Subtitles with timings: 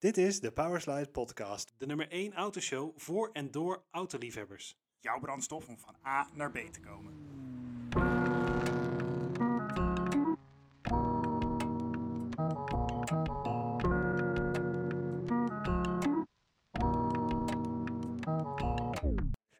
[0.00, 1.72] Dit is de Powerslide Podcast.
[1.76, 4.76] De nummer 1 autoshow voor en door autoliefhebbers.
[4.98, 7.14] Jouw brandstof om van A naar B te komen.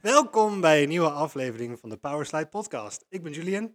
[0.00, 3.05] Welkom bij een nieuwe aflevering van de Powerslide Podcast.
[3.09, 3.75] Ik ben Julian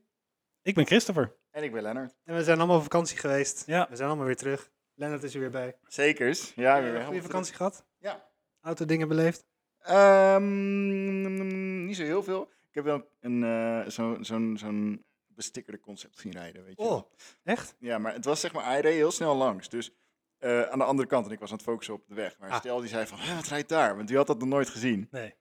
[0.61, 1.35] Ik ben Christopher.
[1.51, 2.15] En ik ben Lennart.
[2.23, 3.63] en we zijn allemaal op vakantie geweest.
[3.65, 3.87] Ja.
[3.89, 4.72] We zijn allemaal weer terug.
[4.95, 5.75] Lennart is er weer bij.
[5.87, 6.53] Zekers.
[6.55, 7.85] Ja, weer helemaal goede vakantie gehad?
[7.99, 8.25] Ja.
[8.61, 9.45] Autodingen beleefd?
[9.79, 12.51] Ehm, niet zo heel veel.
[12.69, 17.01] Ik heb wel een, eh, zo- zo'n zo'n bestikkerde concept zien rijden, weet je Oh,
[17.43, 17.75] echt?
[17.79, 19.69] Ja, maar het was zeg maar, hij reed heel snel langs.
[19.69, 19.95] Dus
[20.37, 22.37] eh, aan de andere kant, en ik was aan het focussen op de weg.
[22.39, 22.59] Maar Ah.
[22.59, 23.95] stel die zei van, "Hé, wat rijdt daar?
[23.95, 25.07] Want die had dat nog nooit gezien.
[25.11, 25.33] Nee.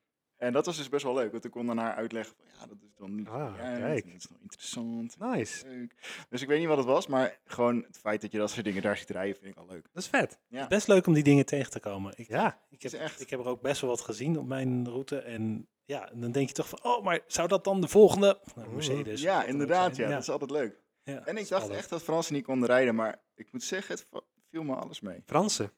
[0.42, 2.77] En dat was dus best wel leuk, want ik kon daarna uitleggen van, ja, dat
[2.83, 4.05] is dan niet Ah, kijk.
[4.05, 5.19] dat is nog interessant.
[5.19, 5.66] Nice.
[5.66, 5.95] Leuk.
[6.28, 8.64] Dus ik weet niet wat het was, maar gewoon het feit dat je dat soort
[8.64, 9.83] dingen daar ziet rijden, vind ik al leuk.
[9.92, 10.38] Dat is vet.
[10.48, 10.66] Ja.
[10.66, 12.12] Best leuk om die dingen tegen te komen.
[12.16, 12.60] Ik, Ja.
[12.70, 13.20] ik, heb, echt.
[13.20, 15.19] ik heb er ook best wel wat gezien op mijn route.
[15.19, 18.69] En ja, dan denk je toch van, oh, maar zou dat dan de volgende nou,
[18.70, 19.20] Mercedes?
[19.22, 20.83] ja, inderdaad, ja, dat is altijd leuk.
[21.03, 24.06] ja, En ik dacht echt dat Fransen niet konden rijden, maar ik moet zeggen, het
[24.50, 25.22] viel me alles mee.
[25.27, 25.72] Fransen.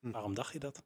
[0.00, 0.82] Waarom dacht je dat?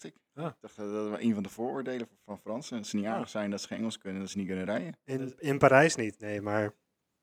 [0.00, 0.22] Dacht ik.
[0.34, 0.46] Ah.
[0.46, 2.76] Ik dacht dat dat was een van de vooroordelen van- Fransen.
[2.76, 3.12] Dat ze niet Ah.
[3.12, 4.96] aardig zijn, dat ze geen Engels kunnen, dat ze niet kunnen rijden.
[5.04, 6.74] In, in Parijs niet, nee, maar...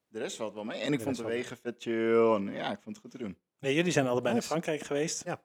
[0.07, 0.81] De rest valt wel mee.
[0.81, 2.33] En ik De vond de wegen vet chill.
[2.35, 3.37] En ja, ik vond het goed te doen.
[3.59, 4.47] Nee, jullie zijn allebei Nice.
[4.47, 5.23] naar Frankrijk geweest.
[5.23, 5.43] Ja.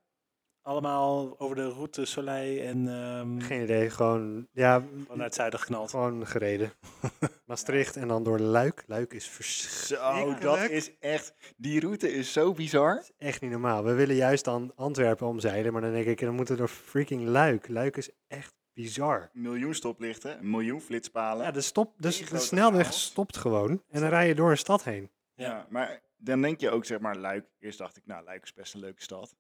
[0.69, 4.49] Allemaal over de route Soleil en ehm Geen idee, gewoon...
[4.53, 5.91] Ja, vanuit het zuiden geknald.
[5.91, 6.73] gewoon gereden.
[7.47, 8.85] Maastricht en dan door Luik.
[8.87, 10.43] Luik is verschrikkelijk.
[10.43, 11.35] Zo, dat is echt...
[11.57, 13.05] Die route is zo bizar.
[13.19, 13.85] echt niet normaal.
[13.85, 17.25] We willen juist dan Antwerpen omzeilen, maar dan denk ik, dan moeten we door freaking
[17.25, 17.69] Luik.
[17.69, 19.31] Luik is echt bizar.
[19.35, 21.45] Een miljoen stoplichten, een miljoen flitspalen.
[21.45, 23.05] Ja, de, stop, dus de grote snelweg chaos.
[23.05, 25.11] stopt gewoon en dan rij je door een stad heen.
[25.35, 27.47] Ja, maar dan denk je ook, zeg maar, Luik.
[27.59, 29.37] Eerst dacht ik, nou, Luik is best een leuke stad.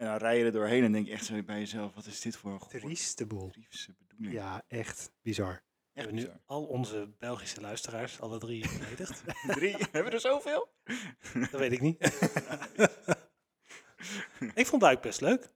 [0.00, 2.20] En dan rij je er doorheen en denk je echt zo bij jezelf, wat is
[2.20, 3.50] dit voor een Trieste boel.
[4.08, 4.32] bedoeling.
[4.32, 5.52] Ja, echt bizar.
[5.52, 5.62] echt
[5.92, 6.40] We hebben nu bizar.
[6.44, 9.22] al onze Belgische luisteraars, alle drie, beledigd.
[9.46, 10.68] Drie, hebben we er zoveel?
[11.50, 12.04] Dat weet ik niet.
[14.54, 15.50] ik vond Luik best leuk.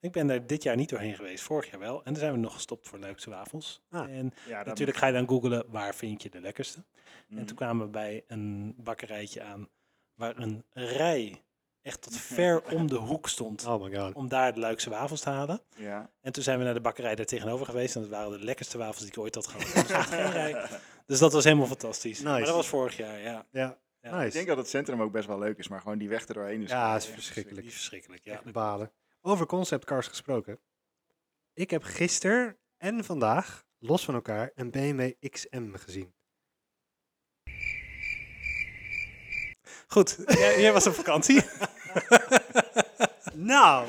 [0.00, 1.96] Ik ben er dit jaar niet doorheen geweest, vorig jaar wel.
[1.98, 3.82] En dan zijn we nog gestopt voor Luikse wafels.
[3.90, 4.16] Ah.
[4.16, 6.84] En Ja, natuurlijk ga je dan googlen, waar vind je de lekkerste?
[7.28, 7.38] Mhm.
[7.38, 9.68] En toen kwamen we bij een bakkerijtje aan,
[10.14, 11.42] waar een rij
[11.82, 13.66] echt tot ver om de hoek stond.
[13.66, 14.14] Oh my god.
[14.14, 15.60] Om daar de Luikse wafels te halen.
[15.76, 16.10] Ja.
[16.20, 17.94] En toen zijn we naar de bakkerij daar tegenover geweest.
[17.94, 20.70] En dat waren de lekkerste wafels die ik ooit had gehad.
[21.06, 22.20] Dus, dat was helemaal fantastisch.
[22.20, 23.46] Maar dat was vorig jaar, ja.
[23.50, 24.26] Ja, Ja, nice.
[24.26, 26.34] Ik denk dat het centrum ook best wel leuk is, maar gewoon die weg er
[26.34, 26.70] doorheen is.
[26.70, 27.62] Ja, is verschrikkelijk.
[27.62, 28.32] Die verschrikkelijk, ja.
[28.32, 28.92] Echt balen.
[29.20, 30.60] Over conceptcars gesproken.
[31.54, 36.14] Ik heb gisteren en vandaag, los van elkaar, een BMW XM gezien.
[39.92, 41.40] Goed, jij, jij was op vakantie.
[43.34, 43.88] Nou,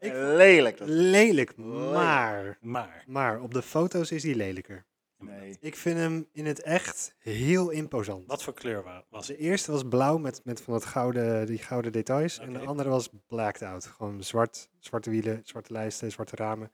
[0.00, 0.78] Lelijk.
[0.78, 0.88] Dat...
[0.88, 2.58] lelijk, maar...
[2.60, 4.86] Maar, Maar op de foto's is hij lelijker.
[5.18, 5.56] Nee.
[5.60, 8.26] Ik vind hem in het echt heel imposant.
[8.26, 9.42] wat voor kleur wa- was De het?
[9.42, 12.38] eerste was blauw met, met van dat gouden, die gouden details.
[12.38, 12.68] En de Oké.
[12.68, 13.86] andere was blacked out.
[13.86, 16.72] Gewoon zwart, zwarte wielen, zwarte lijsten, zwarte ramen.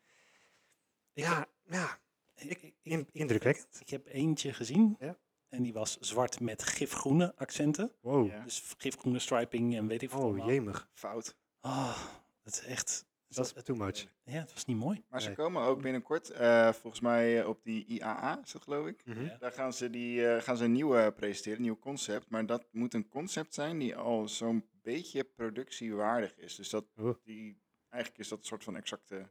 [1.13, 1.99] Ik Ja, ja
[2.35, 3.77] Ik, ik, in- ik- indrukwekkend.
[3.81, 4.97] Ik heb eentje gezien.
[4.99, 5.17] Ja.
[5.51, 7.93] En die was zwart met gifgroene accenten.
[8.01, 8.27] Wow.
[8.27, 8.45] Ja.
[8.45, 10.19] Dus gifgroene striping en weet ik veel.
[10.19, 10.49] Oh, allemaal.
[10.51, 10.89] jemig.
[10.93, 11.37] Fout.
[11.61, 11.99] Oh,
[12.43, 13.09] dat is echt...
[13.29, 14.07] Dat is too much.
[14.25, 15.05] Ja, het was niet mooi.
[15.09, 18.87] Maar ze komen ook binnenkort, eh, volgens mij eh, op die IAA, is dat geloof
[18.87, 19.05] ik.
[19.05, 19.25] Mhm.
[19.25, 19.37] Ja.
[19.39, 22.31] Daar gaan ze, die, eh, gaan ze een nieuwe presenteren, een nieuw concept.
[22.31, 26.55] Maar dat moet een concept zijn die al zo'n beetje productiewaardig is.
[26.55, 27.15] Dus dat Oeh.
[27.25, 29.31] die, eigenlijk is dat een soort van exacte,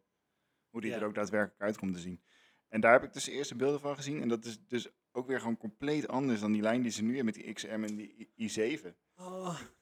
[0.69, 0.97] hoe die Ja.
[0.97, 2.21] er ook daadwerkelijk uitkomt te zien.
[2.69, 4.21] En daar heb ik dus de eerste beelden van gezien.
[4.21, 7.07] En dat is dus ook weer gewoon compleet anders dan die lijn die ze nu
[7.15, 8.87] hebben met die XM en die I- i7.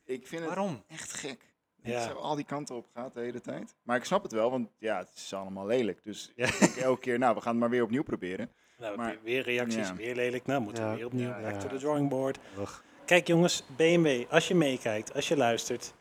[0.06, 0.84] Ik vind het waarom?
[0.88, 1.56] echt gek.
[1.84, 1.94] Ja.
[1.94, 3.76] Dat zo al die kanten op gaat de hele tijd.
[3.84, 6.04] Maar ik snap het wel, want ja, het is allemaal lelijk.
[6.04, 6.46] Dus Ja.
[6.46, 8.52] ik denk elke keer, nou, we gaan het maar weer opnieuw proberen.
[8.78, 9.96] Nou, Maar- weer, reacties, ja.
[9.96, 10.46] weer lelijk.
[10.46, 11.30] Nou, moeten we weer opnieuw.
[11.30, 11.58] Back ja.
[11.58, 12.40] to the drawing board.
[12.60, 12.80] Ugh.
[13.06, 15.94] Kijk jongens, BMW, als je meekijkt, als je luistert.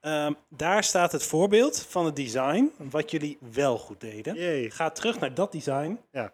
[0.00, 4.34] Ehm, daar staat het voorbeeld van het design, wat jullie wel goed deden.
[4.34, 4.70] Jee.
[4.70, 5.98] Ga terug naar dat design.
[6.12, 6.32] Ja.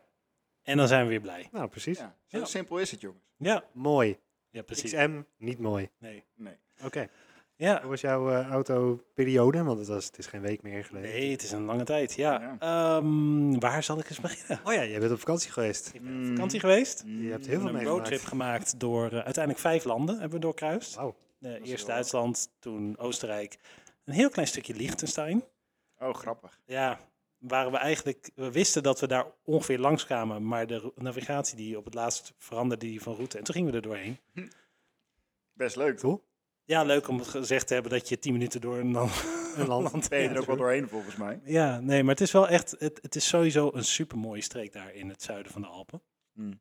[0.63, 1.49] En dan zijn we weer blij.
[1.53, 1.99] Nou, precies.
[1.99, 2.45] Ja, zo Ja.
[2.45, 3.23] simpel is het, jongens.
[3.37, 4.19] Ja, Mooi.
[4.51, 4.93] ja precies.
[4.93, 5.89] XM, niet mooi.
[5.99, 6.25] Nee.
[6.35, 6.55] Nee.
[6.85, 7.09] Oké.
[7.57, 9.63] Ja, Hoe was jouw eh, autoperiode?
[9.63, 11.11] Want het, was, het is geen week meer geleden.
[11.11, 12.13] nee, het is een lange tijd.
[12.15, 12.41] Ja.
[12.41, 12.57] Ja.
[12.97, 14.61] Ehm, waar zal ik eens beginnen?
[14.67, 15.91] Oh ja, jij bent op vakantie geweest.
[15.95, 17.05] Ik ben op vakantie geweest.
[17.07, 17.99] Je hebt heel We veel hebben een meegemaakt.
[17.99, 20.95] roadtrip gemaakt door eh, uiteindelijk vijf landen hebben we doorkruist.
[20.95, 21.15] Wauw.
[21.43, 23.59] Eh, eerst Duitsland, toen Oostenrijk.
[24.05, 25.45] Een heel klein stukje Liechtenstein.
[25.99, 26.61] Oh, grappig.
[26.65, 27.01] Ja,
[27.39, 31.79] waren we eigenlijk, we wisten dat we daar ongeveer langs kwamen, maar de navigatie die
[31.79, 33.39] op het laatst veranderde die van route.
[33.39, 34.19] En toen gingen we er doorheen.
[35.53, 36.21] Best leuk, toch?
[36.65, 39.11] Ja, leuk om gezegd te hebben dat je tien minuten door een, dan-
[39.57, 40.09] Een land.
[40.09, 41.41] Ben je er ook wel doorheen volgens mij.
[41.45, 44.73] Ja, nee, maar het is wel echt, het, het is sowieso een super mooie streek
[44.73, 46.03] daar in het zuiden van de Alpen.
[46.35, 46.61] Hmm.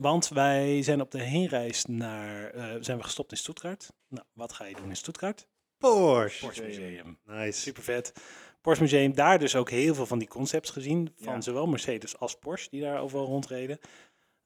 [0.00, 3.92] Want wij zijn op de heenreis naar, eh, zijn we gestopt in Stuttgart.
[4.08, 5.48] Nou, wat ga je doen in Stuttgart?
[5.78, 6.44] Porsche.
[6.44, 7.18] Porsche Museum.
[7.24, 7.60] Nice.
[7.60, 8.12] Super vet.
[8.60, 11.14] Porsche Museum, daar dus ook heel veel van die concepts gezien.
[11.16, 11.40] Van Ja.
[11.40, 13.78] zowel Mercedes als Porsche, die daar overal rondreden.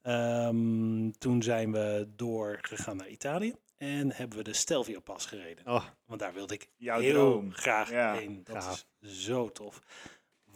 [0.01, 3.55] Ehm, toen zijn we doorgegaan naar Italië.
[3.77, 5.65] En hebben we de Stelvio Pas gereden.
[5.67, 7.51] Oh, Want daar wilde ik Jouw heel droom.
[7.53, 8.43] graag Ja, heen.
[8.43, 8.85] Dat gaaf.
[9.01, 9.81] is zo tof.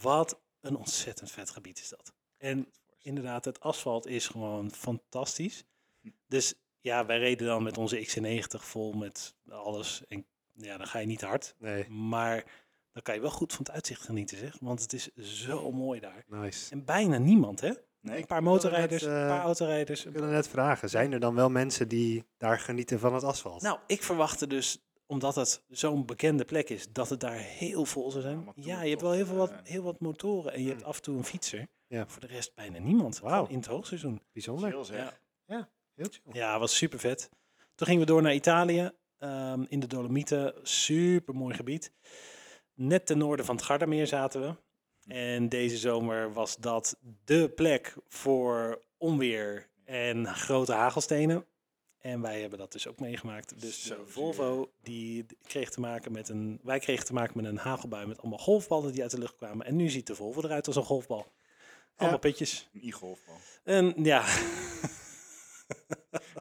[0.01, 2.13] Wat een ontzettend vet gebied is dat.
[2.37, 2.67] En
[3.01, 5.63] inderdaad, het asfalt is gewoon fantastisch.
[6.27, 10.03] Dus ja, wij reden dan met onze XC90 vol met alles.
[10.07, 11.55] En ja, dan ga je niet hard.
[11.59, 11.89] nee.
[11.89, 12.43] Maar
[12.93, 14.57] dan kan je wel goed van het uitzicht genieten, zeg.
[14.61, 16.23] Want het is zo mooi daar.
[16.27, 16.71] Nice.
[16.71, 17.71] En bijna niemand, hè?
[18.01, 20.05] Nee, Een paar motorrijders, net, een eh, paar autorijders.
[20.05, 23.61] Ik wilde net vragen, zijn er dan wel mensen die daar genieten van het asfalt?
[23.61, 28.11] Nou, ik verwachtte dus, omdat het zo'n bekende plek is, dat het daar heel vol
[28.11, 28.51] zou zijn.
[28.55, 30.89] Ja, je hebt wel heel veel, wat, eh, heel wat motoren en je hebt Hmm.
[30.89, 31.67] af en toe een fietser.
[31.89, 32.07] Ja.
[32.07, 33.19] Voor de rest bijna niemand.
[33.19, 33.33] Wauw.
[33.33, 34.21] Gewoon In het hoogseizoen.
[34.31, 34.71] Bijzonder.
[34.71, 35.21] chill zeg.
[35.45, 35.69] Ja.
[35.95, 36.33] Heel chill.
[36.33, 37.30] Ja, was super vet.
[37.75, 40.53] Toen gingen we door naar Italië, ehm, in de Dolomieten.
[40.63, 41.91] Super mooi gebied.
[42.74, 44.56] Net ten noorden van het Gardameer zaten we.
[45.13, 51.45] En deze zomer was dat de plek voor onweer en grote hagelstenen.
[51.97, 53.62] En wij hebben dat dus ook meegemaakt.
[53.62, 56.59] Dus de Volvo die kreeg te maken met een.
[56.63, 59.65] Wij kregen te maken met een hagelbui met allemaal golfballen die uit de lucht kwamen.
[59.65, 61.31] En nu ziet de Volvo eruit als een golfbal.
[61.99, 62.69] Allemaal pitjes.
[62.73, 63.35] Een e-golfbal.
[63.63, 64.23] En ja,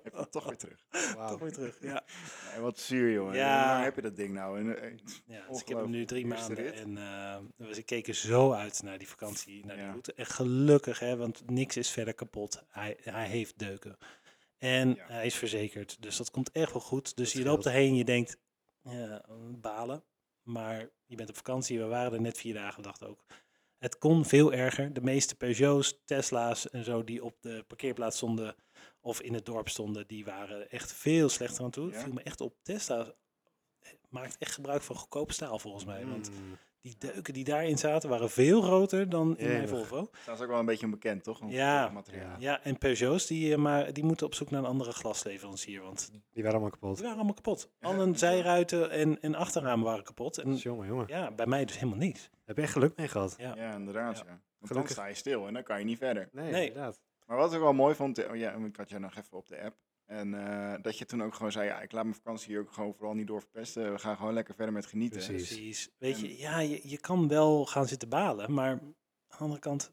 [0.02, 0.84] Heb je toch weer terug.
[1.16, 1.28] Wauw.
[1.30, 1.78] toch weer terug.
[1.80, 2.04] Ja.
[2.52, 3.34] Nee, wat zuur, jongen.
[3.36, 3.66] Ja.
[3.66, 4.58] Waar heb je dat ding nou?
[4.58, 4.92] En, eh,
[5.26, 8.98] Ja, dus ik heb hem nu drie maanden en eh, we keken zo uit naar
[8.98, 9.90] die vakantie, naar die Ja.
[9.90, 10.12] route.
[10.14, 12.62] En gelukkig, hè, want niks is verder kapot.
[12.68, 13.96] Hij, hij heeft deuken.
[14.58, 15.04] En Ja.
[15.06, 17.16] hij is verzekerd, dus dat komt echt wel goed.
[17.16, 18.38] Dus Dat je loopt erheen, je denkt,
[18.82, 19.24] ja,
[19.60, 20.04] balen.
[20.42, 23.24] Maar je bent op vakantie, we waren er net vier dagen, we dachten ook.
[23.78, 24.92] Het kon veel erger.
[24.92, 28.54] De meeste Peugeots, Tesla's en zo die op de parkeerplaats stonden
[29.00, 31.90] of in het dorp stonden, die waren echt veel slechter aan toe.
[31.90, 32.00] Ja?
[32.00, 32.56] Viel me echt op.
[32.62, 33.14] Tesla
[34.08, 36.06] maakt echt gebruik van goedkope staal volgens mij.
[36.06, 36.58] Want Mm.
[36.80, 39.68] Die deuken die daarin zaten waren veel groter dan in mijn.
[39.68, 40.10] Volvo.
[40.26, 41.40] Dat is ook wel een beetje onbekend, toch?
[41.40, 41.82] Om Ja.
[41.84, 42.36] het materiaal.
[42.38, 45.82] Ja, en Peugeots die, eh, maar, die moeten op zoek naar een andere glasleverancier.
[45.82, 46.94] Want Die waren allemaal kapot.
[46.94, 47.70] die waren allemaal kapot.
[47.80, 48.30] Ja, Al een bizar.
[48.32, 50.38] zijruiten en, en achterramen waren kapot.
[50.38, 51.04] En Jongen, jongen.
[51.08, 52.30] ja, bij mij dus helemaal niks.
[52.44, 53.34] Heb je echt geluk mee gehad?
[53.38, 53.54] Ja.
[53.56, 54.40] Ja, inderdaad, ja.
[54.58, 56.28] Want dan sta je stil en dan kan je niet verder.
[56.32, 56.66] Nee, Nee.
[56.68, 57.00] inderdaad.
[57.26, 59.60] Maar wat ik wel mooi vond, oh ja, ik had jou nog even op de
[59.62, 59.76] app.
[60.08, 62.72] En eh, dat je toen ook gewoon zei, ja, ik laat mijn vakantie hier ook
[62.72, 63.92] gewoon vooral niet door verpesten.
[63.92, 65.24] We gaan gewoon lekker verder met genieten.
[65.24, 65.48] Precies.
[65.48, 65.90] Precies.
[65.98, 68.94] Weet En- je, ja, je, je kan wel gaan zitten balen, maar aan
[69.28, 69.92] de andere kant,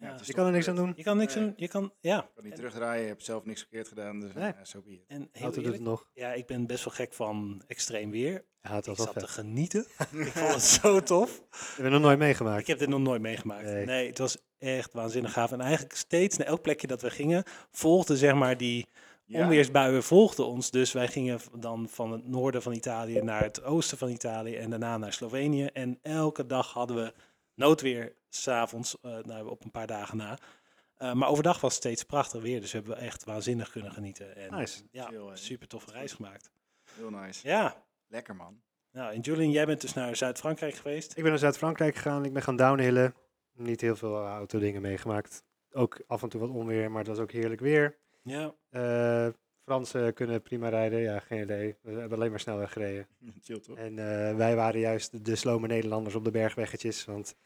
[0.00, 0.92] Ja, Je kan er niks aan doen.
[0.96, 1.44] je kan niks Nee.
[1.44, 1.52] doen.
[1.56, 2.22] Je kan, ja.
[2.22, 4.44] Ik kan niet terugdraaien, je hebt zelf niks verkeerd gedaan, dus Nee.
[4.44, 5.04] ja, zo be it.
[5.06, 6.10] En het nog.
[6.14, 8.44] ja, ik ben best wel gek van extreem weer.
[8.60, 9.80] Ja, het was Ik zat te genieten.
[10.26, 11.42] ik vond het zo tof.
[11.76, 12.60] Heb je nog nooit meegemaakt?
[12.60, 13.64] Ik heb dit nog nooit meegemaakt.
[13.64, 13.84] Nee.
[13.84, 14.08] Nee.
[14.08, 15.52] het was echt waanzinnig gaaf.
[15.52, 18.86] En eigenlijk steeds, naar elk plekje dat we gingen, volgde zeg maar die
[19.28, 19.42] Ja.
[19.42, 20.70] onweersbuien volgden ons.
[20.70, 24.70] Dus wij gingen dan van het noorden van Italië naar het oosten van Italië en
[24.70, 25.64] daarna naar Slovenië.
[25.64, 27.12] En elke dag hadden we
[27.54, 30.38] noodweer, s'avonds, uh, nou, op een paar dagen na.
[30.98, 34.36] Uh, maar overdag was het steeds prachtig weer, dus hebben we echt waanzinnig kunnen genieten.
[34.36, 34.82] En Nice.
[34.90, 35.36] ja, Chill, hè?
[35.36, 36.50] super toffe reis gemaakt.
[36.94, 37.48] Heel nice.
[37.48, 38.60] Ja, Lekker man.
[38.92, 41.10] nou, en Julian, jij bent dus naar Zuid-Frankrijk geweest.
[41.16, 42.24] Ik ben naar Zuid-Frankrijk gegaan.
[42.24, 43.14] Ik ben gaan downhillen.
[43.52, 45.42] Niet heel veel autodingen meegemaakt.
[45.72, 47.96] Ook af en toe wat onweer, maar het was ook heerlijk weer.
[48.22, 49.28] Ja, Eh
[49.64, 50.98] Fransen kunnen prima rijden.
[51.00, 51.76] Ja, geen idee.
[51.82, 53.06] We hebben alleen maar snelweg gereden.
[53.44, 53.76] Chill toch?
[53.76, 57.04] En eh, wij waren juist de, slome Nederlanders op de bergweggetjes.
[57.04, 57.36] Want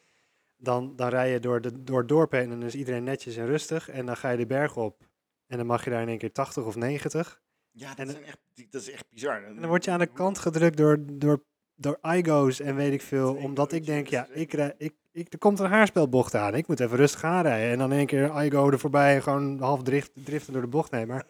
[0.57, 3.37] dan, dan rij je door, de, door het dorp heen en dan is iedereen netjes
[3.37, 3.89] en rustig.
[3.89, 5.09] En dan ga je de berg op.
[5.47, 7.41] En dan mag je daar in één keer 80 of 90.
[7.71, 8.39] Ja, dat, En- zijn echt,
[8.71, 9.45] dat is echt bizar.
[9.45, 13.03] En dan word je aan de kant gedrukt door, door, door iGo's en weet ik
[13.03, 13.35] veel.
[13.35, 16.55] Omdat ik denk, ja, ik, rij- ik, ik, er komt een haarspelbocht aan.
[16.55, 17.71] Ik moet even rustig aanrijden.
[17.71, 20.69] En dan in één keer iGo er voorbij en gewoon half drift, driften door de
[20.69, 20.91] bocht.
[20.91, 21.27] Nee, maar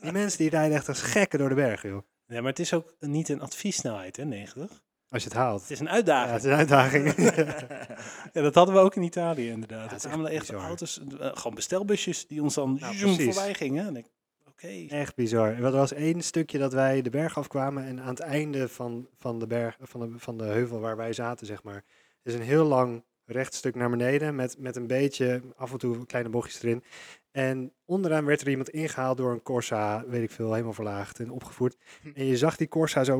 [0.00, 2.02] die mensen die rijden echt als gekken door de berg, joh.
[2.26, 4.82] ja maar het is ook niet een adviessnelheid, hè, 90.
[5.08, 5.60] Als je het haalt.
[5.60, 6.32] Het is een Ja, uitdaging.
[6.32, 7.14] het is een uitdaging.
[8.32, 9.90] Ja, dat hadden we ook in Italië inderdaad.
[9.90, 13.86] het kwamen echt echt auto's, eh, gewoon bestelbusjes die ons dan Nou, voorbij gingen.
[13.86, 14.06] En ik,
[14.48, 14.86] oké.
[14.88, 15.54] Echt bizar.
[15.54, 19.38] Er was één stukje dat wij de berg afkwamen en aan het einde van, van,
[19.38, 21.84] de, berg, van, de, van de heuvel waar wij zaten, zeg maar,
[22.22, 26.30] is een heel lang rechtstuk naar beneden met, met een beetje af en toe kleine
[26.30, 26.84] bochtjes erin.
[27.30, 31.30] En onderaan werd er iemand ingehaald door een Corsa, weet ik veel, helemaal verlaagd en
[31.30, 31.76] opgevoerd.
[32.14, 33.16] En je zag die Corsa zo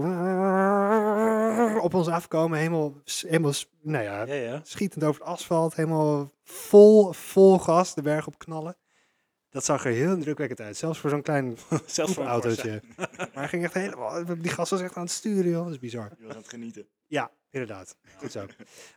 [1.81, 4.61] op ons afkomen, helemaal, helemaal nou ja, Ja, ja.
[4.65, 8.77] schietend over het asfalt, helemaal vol, vol gas de berg op knallen.
[9.51, 11.57] Dat zag er heel indrukwekkend uit, zelfs voor zo'n klein
[11.87, 12.83] Zelfs voor autootje.
[12.97, 15.65] maar hij ging echt helemaal, die gast was echt aan het sturen, joh.
[15.65, 16.11] Dat is bizar.
[16.19, 16.87] Je was aan het genieten.
[17.07, 17.97] Ja, inderdaad.
[18.17, 18.47] Goed zo.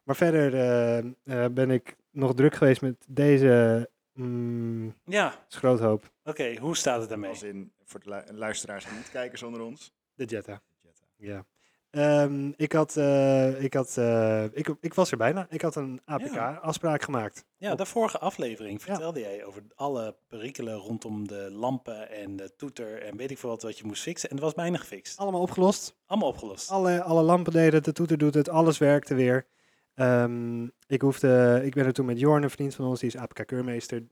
[0.03, 0.97] Maar verder eh,
[1.43, 6.55] eh, ben ik nog druk geweest met deze mm, Ja, schroothoop, oké.
[6.59, 7.29] Hoe staat het daarmee?
[7.29, 9.93] Als in, voor de lu- luisteraars en niet-kijkers onder ons.
[10.15, 10.61] de Jetta.
[10.81, 11.03] Jetta.
[11.15, 11.45] Ja.
[11.89, 15.47] Ehm, ik, had, eh, ik, had, eh, ik, ik was er bijna.
[15.49, 17.45] Ik had een APK-afspraak gemaakt.
[17.57, 18.85] Ja, de vorige aflevering Ja.
[18.85, 23.49] vertelde jij over alle perikelen rondom de lampen en de toeter en weet ik veel
[23.49, 24.29] wat wat je moest fixen.
[24.29, 25.17] En het was bijna gefixt.
[25.19, 25.97] Allemaal opgelost.
[26.05, 26.69] Allemaal opgelost.
[26.71, 29.47] Alle, alle lampen deden het, de toeter doet het, alles werkte weer.
[29.93, 33.17] Ehm, ik, hoefde, ik ben er toen met Jorn, een vriend van ons, die is
[33.17, 34.07] APK-keurmeester,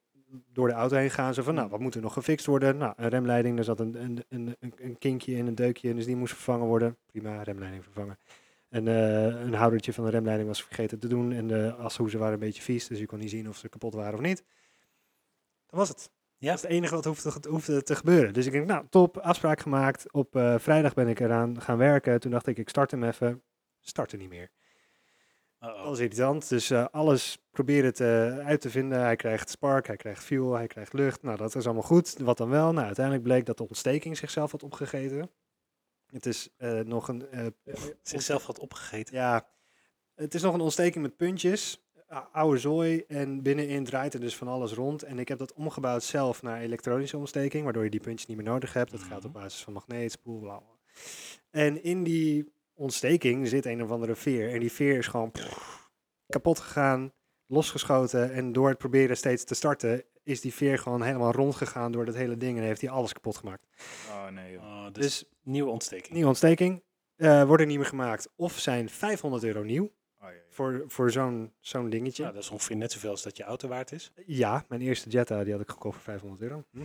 [0.54, 1.34] door de auto heen gaan.
[1.34, 2.78] Zo van, nou, wat moet er nog gefixt worden?
[2.78, 6.06] Nou, een remleiding, daar zat een, een, een, een, kinkje in, een deukje in, dus
[6.06, 6.98] die moest vervangen worden.
[7.06, 8.18] Prima, remleiding vervangen.
[8.70, 12.34] En eh, een houdertje van de remleiding was vergeten te doen en de ashoezen waren
[12.34, 14.44] een beetje vies, dus je kon niet zien of ze kapot waren of niet.
[15.68, 16.10] Dat was het.
[16.38, 16.48] Ja.
[16.48, 18.34] Dat is het enige wat hoefde, hoefde te gebeuren.
[18.34, 20.12] Dus ik denk, nou, top, afspraak gemaakt.
[20.12, 22.20] Op eh, vrijdag ben ik eraan gaan werken.
[22.20, 23.42] Toen dacht ik, ik start hem even.
[23.80, 24.50] Startte niet meer.
[25.68, 25.84] Uh-oh.
[25.84, 26.50] Dat is irritant.
[26.50, 29.00] Dus eh, alles proberen te, uit te vinden.
[29.00, 31.22] Hij krijgt spark, hij krijgt fuel, hij krijgt lucht.
[31.24, 32.16] Nou, dat is allemaal goed.
[32.18, 32.72] Wat dan wel?
[32.74, 35.30] Nou, uiteindelijk bleek dat de ontsteking zichzelf had opgegeten.
[36.06, 37.30] Het is eh, nog een...
[37.30, 37.52] eh, eh,
[38.02, 39.16] Zichzelf had opgegeten.
[39.16, 39.48] ja,
[40.16, 41.80] het is nog een ontsteking met puntjes.
[42.32, 45.04] Oude zooi en binnenin draait er dus van alles rond.
[45.04, 48.46] En ik heb dat omgebouwd zelf naar elektronische ontsteking, waardoor je die puntjes niet meer
[48.46, 48.92] nodig hebt.
[48.92, 49.42] Dat gaat op Mhm.
[49.42, 50.68] basis van magneetspoel, bla bla.
[51.52, 54.50] En in die ontsteking zit een of andere veer.
[54.54, 55.90] En die veer is gewoon pff,
[56.28, 57.14] kapot gegaan,
[57.48, 58.32] losgeschoten.
[58.34, 62.16] En door het proberen steeds te starten, is die veer gewoon helemaal rondgegaan door dat
[62.16, 62.58] hele ding.
[62.58, 63.68] En heeft hij alles kapot gemaakt.
[64.10, 64.64] Oh nee, joh.
[64.64, 66.14] Oh, dus, Dus nieuwe ontsteking.
[66.14, 66.84] nieuwe ontsteking.
[67.16, 68.30] eh wordt er niet meer gemaakt.
[68.36, 69.92] Of zijn 500 euro nieuw
[70.22, 70.40] Oh, jee.
[70.50, 72.22] voor, voor zo'n zo'n dingetje.
[72.24, 74.12] Nou, dat is ongeveer net zoveel als dat je auto waard is.
[74.26, 76.64] Ja, mijn eerste Jetta die had ik gekocht voor 500 euro.
[76.72, 76.82] Hm.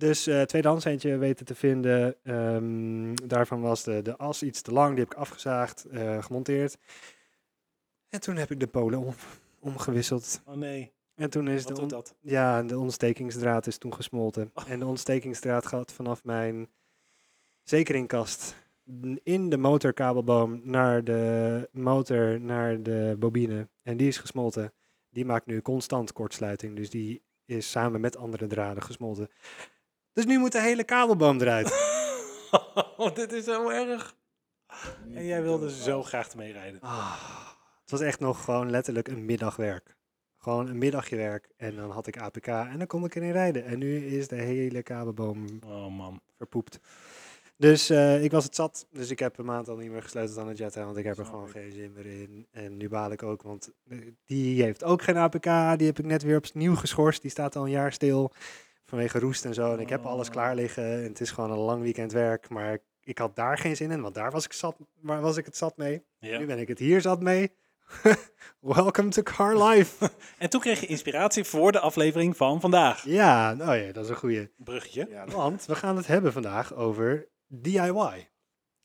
[0.00, 2.16] Dus eh tweedehands eentje weten te vinden.
[2.22, 4.90] Ehm, daarvan was de, de as iets te lang.
[4.90, 6.78] Die heb ik afgezaagd, eh, gemonteerd.
[8.08, 9.14] En toen heb ik de polen om,
[9.58, 10.42] omgewisseld.
[10.44, 12.14] Oh nee, En toen is wat de, dat?
[12.20, 14.50] ja, de ontstekingsdraad is toen gesmolten.
[14.54, 14.70] Oh.
[14.70, 16.68] En de ontstekingsdraad gaat vanaf mijn
[17.62, 18.54] zekeringkast
[19.22, 23.68] in de motorkabelboom naar de motor, naar de bobine.
[23.82, 24.72] En die is gesmolten.
[25.10, 26.76] Die maakt nu constant kortsluiting.
[26.76, 29.28] Dus die is samen met andere draden gesmolten.
[30.12, 31.72] Dus nu moet de hele kabelboom eruit.
[32.96, 34.14] oh, dit is zo erg.
[35.14, 36.80] En jij wilde zo graag mee rijden.
[36.80, 37.12] Ah,
[37.80, 39.96] het was echt nog gewoon letterlijk een middagwerk.
[40.38, 41.48] Gewoon een middagje werk.
[41.56, 43.64] En dan had ik APK en dan kon ik erin rijden.
[43.64, 46.20] En nu is de hele kabelboom Oh man.
[46.36, 46.80] verpoept.
[47.56, 48.86] Dus eh, ik was het zat.
[48.90, 50.84] Dus ik heb een maand al niet meer gesleuteld aan de Jetta.
[50.84, 52.46] Want ik heb er gewoon geen zin meer in.
[52.50, 53.42] En nu baal ik ook.
[53.42, 55.44] Want eh, die heeft ook geen APK.
[55.78, 57.22] Die heb ik net weer opnieuw geschorst.
[57.22, 58.32] Die staat al een jaar stil.
[58.90, 59.72] Vanwege roest en zo.
[59.72, 60.32] En ik heb alles Oh.
[60.32, 60.84] klaar liggen.
[60.84, 62.48] En het is gewoon een lang weekend werk.
[62.48, 64.00] Maar ik had daar geen zin in.
[64.02, 66.04] Want daar was ik, zat, waar was ik het zat mee.
[66.18, 66.38] Ja.
[66.38, 67.52] Nu ben ik het hier zat mee.
[68.60, 70.10] Welcome to Car Life.
[70.38, 73.04] En toen kreeg je inspiratie voor de aflevering van vandaag.
[73.04, 74.50] ja, oh ja, dat is een goeie.
[74.56, 75.06] Bruggetje.
[75.10, 78.28] Ja, Want we gaan het hebben vandaag over DIY.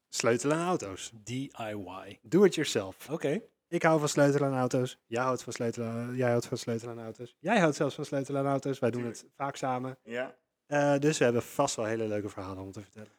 [0.10, 1.12] Sleutelen aan auto's.
[1.24, 2.20] DIY.
[2.22, 3.10] Do it yourself.
[3.12, 3.42] Oké.
[3.68, 5.00] Ik hou van sleutelen aan auto's.
[5.06, 7.36] Jij houdt van sleutelen aan, jij houdt van sleutelen aan auto's.
[7.40, 8.80] Jij houdt zelfs van sleutelen aan auto's.
[8.80, 9.98] Wij doen het vaak samen.
[10.04, 10.36] ja.
[10.66, 13.12] Eh, dus we hebben vast wel hele leuke verhalen om te vertellen.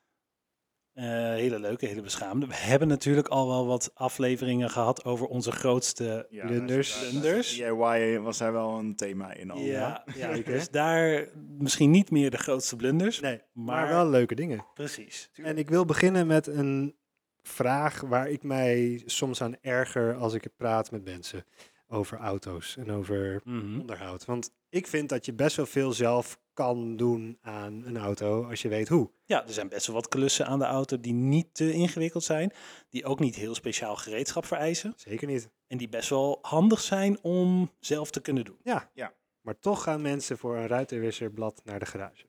[0.93, 2.47] Eh, hele leuke, hele beschaamde.
[2.47, 6.26] We hebben natuurlijk al wel wat afleveringen gehad over onze grootste.
[6.31, 6.99] ja Blunders.
[6.99, 7.57] Blunders.
[7.57, 9.59] DIY was daar wel een thema in al.
[9.59, 10.53] Ja, ja zeker.
[10.53, 13.21] dus daar misschien niet meer de grootste blunders.
[13.21, 14.67] Nee, maar, maar wel leuke dingen.
[14.75, 15.31] Precies.
[15.35, 16.97] En ik wil beginnen met een
[17.47, 21.45] vraag waar ik mij soms aan erger als ik praat met mensen
[21.88, 23.81] over auto's en over Mhm.
[23.81, 24.25] onderhoud.
[24.25, 28.62] Want ik vind dat je best wel veel zelf kan doen aan een auto als
[28.62, 29.11] je weet hoe.
[29.25, 32.53] Ja, er zijn best wel wat klussen aan de auto die niet te ingewikkeld zijn.
[32.88, 34.93] Die ook niet heel speciaal gereedschap vereisen.
[34.97, 35.50] Zeker niet.
[35.67, 38.59] En die best wel handig zijn om zelf te kunnen doen.
[39.41, 42.26] Maar toch gaan mensen voor een ruitenwisserblad naar de garage.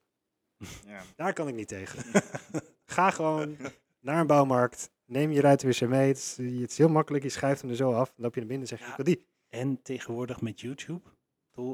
[0.85, 1.01] Ja.
[1.15, 2.03] Daar kan ik niet tegen.
[2.85, 3.57] Ga gewoon
[3.99, 4.89] naar een bouwmarkt.
[5.07, 6.07] Neem je ruitenwisser mee.
[6.07, 7.23] Het is, het is heel makkelijk.
[7.23, 8.07] Je schuift hem er zo af.
[8.07, 8.91] Dan loop je naar binnen en zeg je, Ja.
[8.97, 9.25] ik wil die.
[9.49, 11.01] En tegenwoordig met YouTube.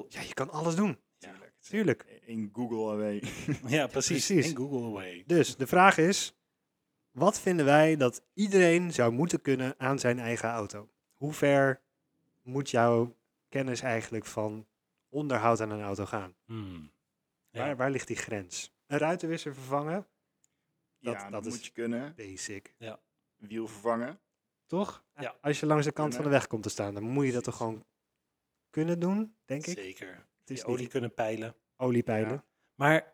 [0.09, 0.97] Ja, je kan alles doen.
[1.17, 1.53] Tuurlijk.
[1.59, 2.03] Tuurlijk.
[2.25, 3.23] In Google away.
[3.75, 4.25] Ja, precies.
[4.25, 4.49] Precies.
[4.49, 5.23] In Google Away.
[5.27, 6.35] Dus de vraag is,
[7.11, 10.89] wat vinden wij dat iedereen zou moeten kunnen aan zijn eigen auto?
[11.13, 11.81] Hoe ver
[12.41, 13.15] moet jouw
[13.49, 14.67] kennis eigenlijk van
[15.09, 16.35] onderhoud aan een auto gaan?
[16.45, 16.91] Hmm.
[17.49, 17.59] Ja.
[17.59, 18.73] Waar, waar ligt die grens?
[18.87, 20.07] Een ruitenwisser vervangen?
[20.99, 22.13] Dat- ja, dat dat is- moet je kunnen.
[22.15, 22.73] Basic.
[23.47, 24.19] Wiel vervangen.
[24.65, 25.05] Toch?
[25.15, 25.37] Ja.
[25.41, 26.39] Als je langs de kant van de Kunnen.
[26.39, 27.85] weg komt te staan, dan moet je dat toch gewoon
[28.69, 29.77] kunnen doen, denk ik.
[29.77, 30.27] Zeker.
[30.39, 31.55] Het is Die olie niet kunnen peilen.
[31.77, 32.31] oliepijlen.
[32.31, 32.45] Ja.
[32.75, 33.13] Maar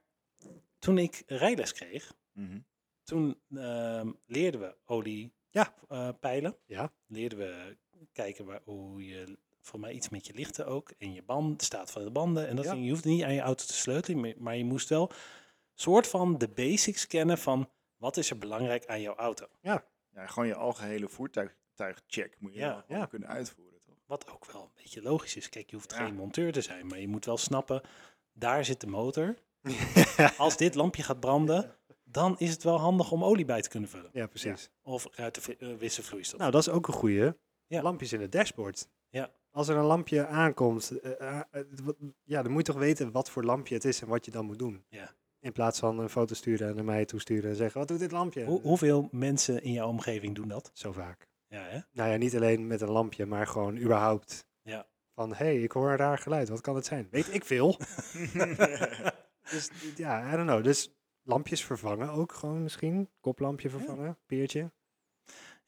[0.80, 2.60] toen ik rijles kreeg, Mhm.
[3.04, 5.74] toen ehm, leerden we olie Ja.
[5.88, 6.58] eh, peilen.
[6.66, 6.94] Ja.
[7.06, 7.78] Leerden we
[8.12, 10.92] kijken waar, hoe je, voor mij iets met je lichten ook.
[10.98, 12.48] En je band, de staat van de banden.
[12.48, 12.72] En dat Ja.
[12.72, 15.12] ding, je hoeft niet aan je auto te sleutelen, maar- maar je moest wel
[15.74, 19.48] soort van de basics kennen van wat is er belangrijk aan jouw auto.
[19.62, 23.06] Ja, gewoon je algehele voertuigcheck moet je Ja, ja.
[23.06, 23.96] kunnen uitvoeren, toch?
[24.06, 25.50] Wat ook wel een beetje logisch is.
[25.50, 25.98] Kijk, je hoeft Ja.
[26.06, 27.82] geen monteur te zijn, maar je moet wel snappen,
[28.34, 29.36] daar zit de motor.
[30.38, 33.90] Als dit lampje gaat branden, dan is het wel handig om olie bij te kunnen
[33.90, 34.10] vullen.
[34.14, 34.70] ja, precies.
[34.82, 36.40] Of ruitenwisselvloeistof.
[36.40, 37.34] Nou, dat is ook een goeie.
[37.68, 37.82] Ja.
[37.82, 38.90] Lampjes in het dashboard.
[39.10, 39.32] Ja.
[39.52, 41.64] Als er een lampje aankomt, eh, eh, eh,
[42.24, 44.46] ja, dan moet je toch weten wat voor lampje het is en wat je dan
[44.46, 44.86] moet doen.
[44.90, 45.14] Ja.
[45.42, 48.12] In plaats van een foto sturen en naar mij toesturen en zeggen, wat doet dit
[48.12, 48.46] lampje?
[48.46, 50.72] Hoe, hoeveel mensen in jouw omgeving doen dat?
[50.74, 51.28] Zo vaak.
[51.48, 51.80] Ja, hè?
[51.92, 54.46] Nou ja, niet alleen met een lampje, maar gewoon überhaupt.
[54.62, 54.88] Ja.
[55.14, 57.08] Van, hé, hey, ik hoor een raar geluid, wat kan het zijn?
[57.12, 57.78] Weet ik veel.
[59.52, 60.64] dus ja, I don't know.
[60.64, 60.94] Dus
[61.24, 63.10] lampjes vervangen ook gewoon misschien.
[63.20, 64.72] Koplampje vervangen, peertje.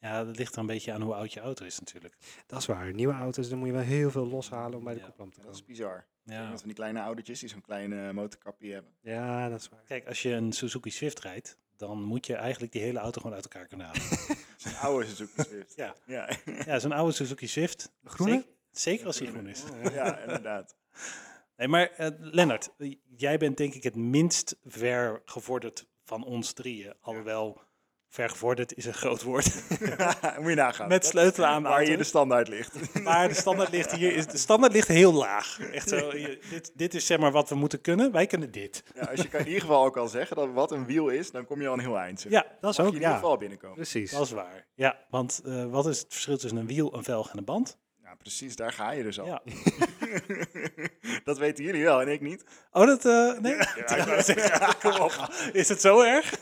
[0.01, 2.15] Ja, dat ligt er een beetje aan hoe oud je auto is natuurlijk.
[2.48, 2.93] Dat is waar.
[2.93, 5.05] Nieuwe auto's, dan moet je wel heel veel loshalen om bij de Ja.
[5.05, 5.75] koplamp te dat is komen.
[5.75, 6.05] bizar.
[6.24, 6.50] Ja.
[6.58, 8.91] Van die kleine oudertjes die zo'n kleine motorkapje hebben.
[9.01, 9.84] Ja, dat is waar.
[9.88, 13.36] Kijk, als je een Suzuki Swift rijdt, dan moet je eigenlijk die hele auto gewoon
[13.36, 14.01] uit elkaar kunnen halen.
[14.10, 15.75] Dat is een oude Suzuki Swift.
[15.75, 15.96] Ja.
[16.05, 16.29] Ja.
[16.65, 17.91] ja, zo'n oude Suzuki Swift.
[18.03, 18.34] Groene?
[18.34, 19.63] Zeker, zeker als die groen is.
[19.93, 20.75] ja, inderdaad.
[21.58, 26.53] Nee, maar eh, Lennart, eh, jij bent denk ik het minst ver gevorderd van ons
[26.53, 26.93] drieën.
[27.00, 27.62] Alhoewel,
[28.13, 29.46] ver gevorderd is een groot woord.
[30.39, 30.88] Moet je nagaan.
[30.88, 32.75] Met sleutelen aan de Waar hier de standaard ligt.
[33.03, 35.60] Maar de standaard ligt hier, is, de standaard ligt heel laag.
[35.60, 38.12] Echt zo, je- dit, dit is zeg maar wat we moeten kunnen.
[38.12, 38.84] Wij kunnen dit.
[38.96, 41.32] Ja, als je kan in ieder geval ook al zeggen dat wat een wiel is,
[41.32, 42.25] dan kom je al een heel eind.
[42.30, 43.15] Ja, Dat is Mag ook, je in ieder ja.
[43.15, 43.75] geval binnenkomen.
[43.75, 44.12] Precies.
[44.12, 44.65] dat is waar.
[44.75, 47.77] Ja, want eh, wat is het verschil tussen een wiel, een velg en een band?
[48.03, 49.25] Ja, precies, daar ga je dus al.
[49.25, 49.41] Ja.
[51.24, 52.44] dat weten jullie wel en ik niet.
[52.72, 53.06] Oh, dat...
[53.06, 53.53] eh, nee?
[53.56, 55.30] Ik wou zeggen, kom op.
[55.53, 56.34] Is het zo erg?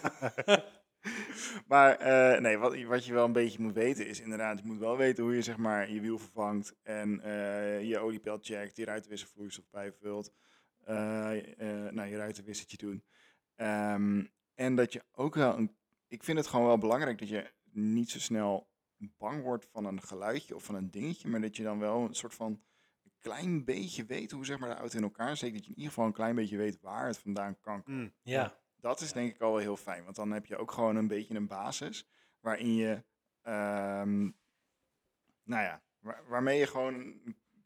[1.68, 4.78] Maar eh, nee, wat, wat je wel een beetje moet weten is inderdaad, je moet
[4.78, 8.86] wel weten hoe je zeg maar je wiel vervangt en eh, je oliepel checkt, je
[8.86, 10.34] ruitenwisselvloeistof bijvult,
[10.84, 10.96] eh,
[11.90, 13.04] nou, je ruitenwissertje doen.
[13.56, 15.76] Ehm, en dat je ook wel, een,
[16.08, 20.02] ik vind het gewoon wel belangrijk dat je niet zo snel bang wordt van een
[20.02, 22.62] geluidje of van een dingetje, maar dat je dan wel een soort van
[23.04, 25.78] een klein beetje weet hoe zeg maar de auto in elkaar steekt, dat je in
[25.78, 27.82] ieder geval een klein beetje weet waar het vandaan kan.
[27.86, 28.14] Mm.
[28.22, 28.60] Ja.
[28.82, 31.08] Dat is denk ik al wel heel fijn, want dan heb je ook gewoon een
[31.08, 32.08] beetje een basis
[32.40, 33.04] waarin je,
[33.42, 34.20] ehm,
[35.44, 37.22] nou ja, waar- waarmee je gewoon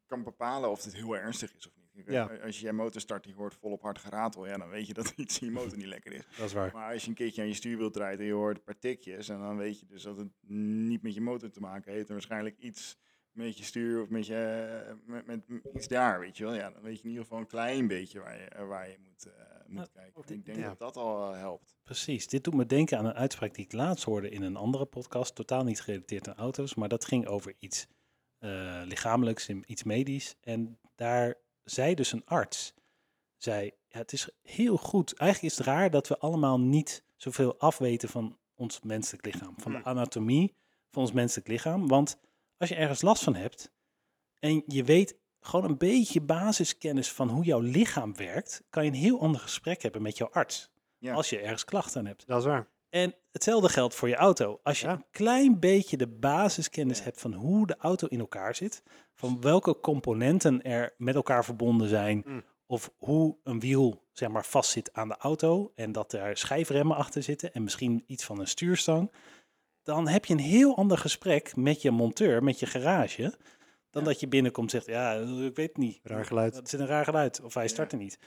[0.05, 2.05] kan bepalen of dit heel ernstig is of niet.
[2.07, 2.25] Ja.
[2.43, 4.93] Als je je motor start en je hoort volop hard geratel, ja, dan weet je
[4.93, 6.25] dat iets in je motor niet lekker is.
[6.37, 6.71] Dat is waar.
[6.73, 9.29] Maar als je een keertje aan je stuurwiel draait en je hoort een paar tikjes,
[9.29, 12.13] en dan weet je dus dat het niet met je motor te maken heeft, en
[12.13, 12.97] waarschijnlijk iets
[13.31, 14.35] met je stuur of met, je,
[14.87, 16.53] eh, met, met iets daar, weet je wel.
[16.53, 19.25] Ja, dan weet je in ieder geval een klein beetje waar je, waar je moet,
[19.25, 20.21] eh, moet Nou, kijken.
[20.21, 20.67] dit- ik denk ja.
[20.67, 21.75] dat dat al eh, helpt.
[21.83, 22.27] Precies.
[22.27, 25.35] Dit doet me denken aan een uitspraak die ik laatst hoorde in een andere podcast.
[25.35, 27.87] Totaal niet gerelateerd aan auto's, maar dat ging over iets
[28.37, 30.35] eh, lichamelijks, in- iets medisch.
[30.41, 32.73] En daar zei dus een arts,
[33.37, 35.13] zei, ja, het is heel goed.
[35.17, 39.53] Eigenlijk is het raar dat we allemaal niet zoveel afweten van ons menselijk lichaam.
[39.59, 39.87] Van de Hmm.
[39.87, 40.55] anatomie
[40.91, 41.87] van ons menselijk lichaam.
[41.87, 42.17] Want
[42.57, 43.71] als je ergens last van hebt
[44.39, 48.95] en je weet gewoon een beetje basiskennis van hoe jouw lichaam werkt, kan je een
[48.97, 51.13] heel ander gesprek hebben met jouw arts Ja.
[51.13, 52.27] als je ergens klachten aan hebt.
[52.27, 52.67] Dat is waar.
[52.89, 54.59] En hetzelfde geldt voor je auto.
[54.63, 54.93] Als je Ja.
[54.93, 57.03] een klein beetje de basiskennis Ja.
[57.03, 61.87] hebt van hoe de auto in elkaar zit, van welke componenten er met elkaar verbonden
[61.87, 62.43] zijn, Mm.
[62.65, 67.23] of hoe een wiel zeg maar vastzit aan de auto en dat er schijfremmen achter
[67.23, 69.11] zitten en misschien iets van een stuurstang,
[69.83, 73.33] dan heb je een heel ander gesprek met je monteur, met je garage,
[73.93, 74.07] dan Ja.
[74.09, 75.13] dat je binnenkomt en zegt, ja,
[75.45, 75.99] ik weet het niet.
[76.03, 76.55] Raar geluid.
[76.55, 77.69] Het zit een raar geluid of hij Ja.
[77.69, 78.19] start er niet.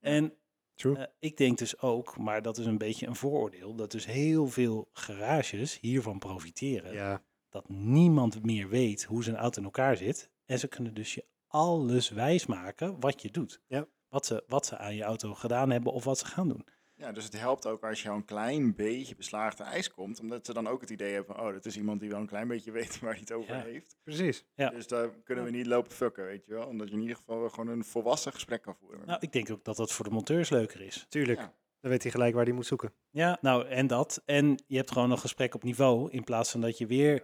[0.00, 0.34] En
[0.74, 4.46] eh, ik denk dus ook, maar dat is een beetje een vooroordeel, dat dus heel
[4.48, 6.92] veel garages hiervan profiteren.
[6.92, 10.30] Ja, Dat niemand meer weet hoe zijn auto in elkaar zit.
[10.44, 13.60] En ze kunnen dus je alles wijsmaken wat je doet.
[13.66, 13.86] Ja.
[14.08, 16.66] Wat, ze, wat ze aan je auto gedaan hebben of wat ze gaan doen.
[16.96, 20.46] Ja, dus het helpt ook als je al een klein beetje beslaagde ijs komt, omdat
[20.46, 22.48] ze dan ook het idee hebben van, oh, dat is iemand die wel een klein
[22.48, 23.62] beetje weet waar hij het over Ja.
[23.62, 23.96] heeft.
[24.02, 24.44] precies.
[24.54, 24.68] Ja.
[24.70, 26.66] Dus daar kunnen we niet lopen fucken, weet je wel.
[26.66, 29.06] Omdat je in ieder geval wel gewoon een volwassen gesprek kan voeren.
[29.06, 31.06] Nou, ik denk ook dat dat voor de monteurs leuker is.
[31.08, 31.38] Tuurlijk.
[31.38, 31.52] Ja.
[31.80, 32.92] Dan weet hij gelijk waar hij moet zoeken.
[33.10, 34.22] Ja, nou en dat.
[34.24, 37.22] En je hebt gewoon een gesprek op niveau in plaats van dat je weer,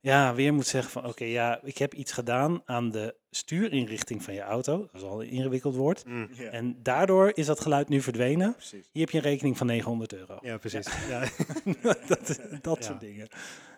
[0.00, 4.34] ja, weer moet zeggen van oké, ja, ik heb iets gedaan aan de stuurinrichting van
[4.34, 4.78] je auto.
[4.78, 6.04] Dat is al een ingewikkeld woord.
[6.06, 6.28] Mm.
[6.50, 8.52] En daardoor is dat geluid nu verdwenen.
[8.52, 8.88] precies.
[8.92, 10.38] Hier heb je een rekening van 900 euro.
[10.40, 10.86] Ja, precies.
[11.08, 11.20] Ja.
[11.82, 12.84] dat dat Ja.
[12.84, 13.28] soort dingen.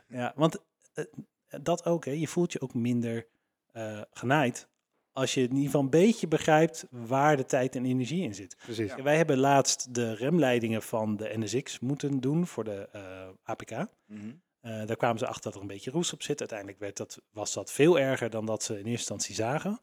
[0.09, 0.59] Ja, want
[0.95, 1.05] eh,
[1.63, 2.11] dat ook, hè.
[2.13, 3.27] Je voelt je ook minder
[3.73, 4.69] eh, genaaid
[5.13, 8.57] als je in ieder geval een beetje begrijpt waar de tijd en energie in zit.
[8.65, 8.95] precies.
[8.95, 9.03] Ja.
[9.03, 13.71] Wij hebben laatst de remleidingen van de NSX moeten doen voor de eh, APK.
[14.07, 14.31] Mhm.
[14.61, 16.39] Eh, daar kwamen ze achter dat er een beetje roest op zit.
[16.39, 19.79] Uiteindelijk werd dat, was dat veel erger dan dat ze in eerste instantie zagen.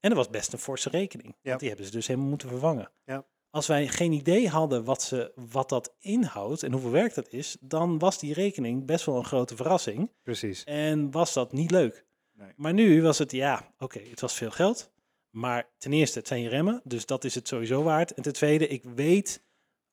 [0.00, 1.28] En dat was best een forse rekening.
[1.28, 1.48] Ja.
[1.48, 2.90] Want die hebben ze dus helemaal moeten vervangen.
[3.04, 3.24] Ja.
[3.50, 7.56] Als wij geen idee hadden wat, ze, wat dat inhoudt en hoeveel werk dat is,
[7.60, 10.10] dan was die rekening best wel een grote verrassing.
[10.22, 10.64] Precies.
[10.64, 12.04] En was dat niet leuk.
[12.32, 12.52] Nee.
[12.56, 14.90] Maar nu was het, ja, oké, het was veel geld.
[15.30, 18.14] Maar ten eerste, het zijn je remmen, dus dat is het sowieso waard.
[18.14, 19.42] En ten tweede, ik weet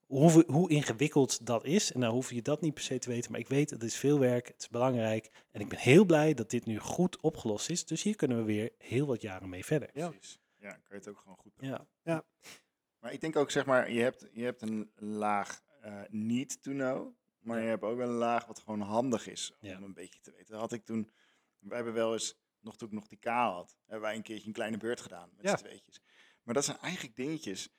[0.10, 1.91] hoe, hoe ingewikkeld dat is.
[1.91, 3.95] En nou hoef je dat niet per se te weten, maar ik weet, het is
[3.95, 5.30] veel werk, het is belangrijk.
[5.52, 7.86] En ik ben heel blij dat dit nu goed opgelost is.
[7.86, 9.89] Dus hier kunnen we weer heel wat jaren mee verder.
[9.93, 10.10] Ja.
[10.10, 10.39] Precies.
[10.58, 11.54] Ja, kan je het ook gewoon goed
[12.04, 12.26] Ja,
[13.00, 16.72] Maar ik denk ook, zeg maar, je hebt, je hebt een laag eh need to
[16.72, 19.78] know, maar je hebt ook een laag wat gewoon handig is om Ja.
[19.78, 20.52] een beetje te weten.
[20.52, 21.12] Dat had ik toen,
[21.60, 24.48] wij hebben wel eens, nog toen ik nog die K had, hebben wij een keertje
[24.48, 25.58] een kleine beurt gedaan met Ja.
[25.58, 26.02] z'n tweetjes.
[26.43, 27.69] Maar dat zijn eigenlijk dingetjes,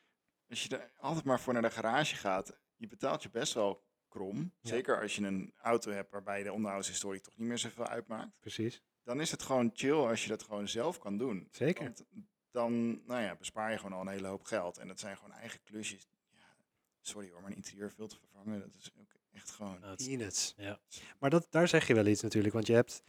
[0.51, 3.83] als je er altijd maar voor naar de garage gaat, je betaalt je best wel
[4.09, 4.37] krom.
[4.61, 4.69] Ja.
[4.71, 8.41] Zeker als je een auto hebt waarbij de onderhoudshistorie toch niet meer zoveel uitmaakt.
[8.41, 8.83] Precies.
[9.03, 11.49] Dan is het gewoon chill als je dat gewoon zelf kan doen.
[11.51, 11.85] Zeker.
[11.85, 12.05] Want
[12.51, 14.79] dan nou ja, bespaar je gewoon al een hele hoop geld.
[14.79, 16.09] En dat zijn gewoon eigen klusjes.
[16.33, 16.39] Ja,
[17.01, 19.83] sorry hoor, maar een interieurfilter vervangen, dat is ook echt gewoon...
[19.83, 20.55] het- Peanuts.
[20.57, 20.81] ja.
[21.19, 23.03] Maar dat, daar zeg je wel iets natuurlijk, want je hebt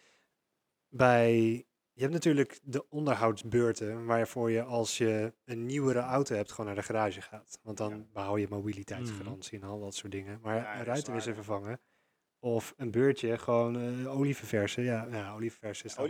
[0.89, 1.65] bij...
[1.93, 6.75] Je hebt natuurlijk de onderhoudsbeurten waarvoor je als je een nieuwere auto hebt gewoon naar
[6.75, 7.60] de garage gaat.
[7.63, 8.06] Want dan Ja.
[8.13, 10.39] behoud je mobiliteitsgarantie en al dat soort dingen.
[10.41, 11.43] Maar Ja, ruitenwisser waar.
[11.43, 11.80] vervangen
[12.43, 14.84] of een beurtje gewoon eh olie verversen.
[14.84, 16.06] Ja, ja olie verversen is wel...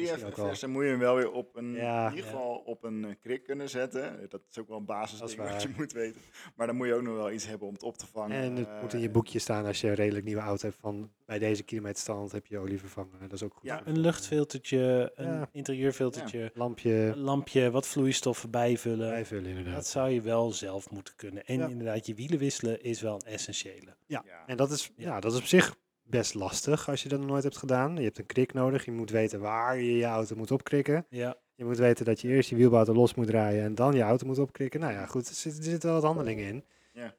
[0.59, 2.07] dan moet je hem wel weer op een, Ja.
[2.09, 2.31] in ieder Ja.
[2.37, 4.25] geval op een eh, krik kunnen zetten.
[4.29, 5.61] Dat is ook wel een Dat basisding is wat waar.
[5.61, 6.21] je moet weten.
[6.55, 8.37] Maar dan moet je ook nog wel iets hebben om het op te vangen.
[8.37, 10.79] En het moet in je Eh, boekje staan als je een redelijk nieuwe auto hebt
[10.79, 13.19] van bij deze kilometerstand heb je olie vervangen.
[13.21, 13.63] Dat is ook goed.
[13.63, 15.49] Ja, Een luchtfiltertje, een Ja.
[15.51, 19.09] interieurfiltertje, Lampje een lampje, wat vloeistoffen bijvullen.
[19.09, 19.73] bijvullen inderdaad.
[19.75, 21.45] Dat zou je wel zelf moeten kunnen.
[21.45, 21.67] En Ja.
[21.67, 23.95] inderdaad, je wielen wisselen is wel een essentiële.
[24.07, 24.43] Ja, Ja.
[24.45, 25.05] en dat is, Ja.
[25.13, 25.19] ja.
[25.19, 25.75] dat is op zich
[26.11, 27.95] best lastig als je dat nog nooit hebt gedaan.
[27.95, 28.85] Je hebt een krik nodig.
[28.85, 31.05] Je moet weten waar je je auto moet opkrikken.
[31.09, 34.01] Ja, Je moet weten dat je eerst je wielbouter los moet draaien en dan je
[34.01, 34.79] auto moet opkrikken.
[34.79, 36.65] Nou ja, goed, er zitten er zitten wel wat handelingen in.
[36.93, 37.15] Ja.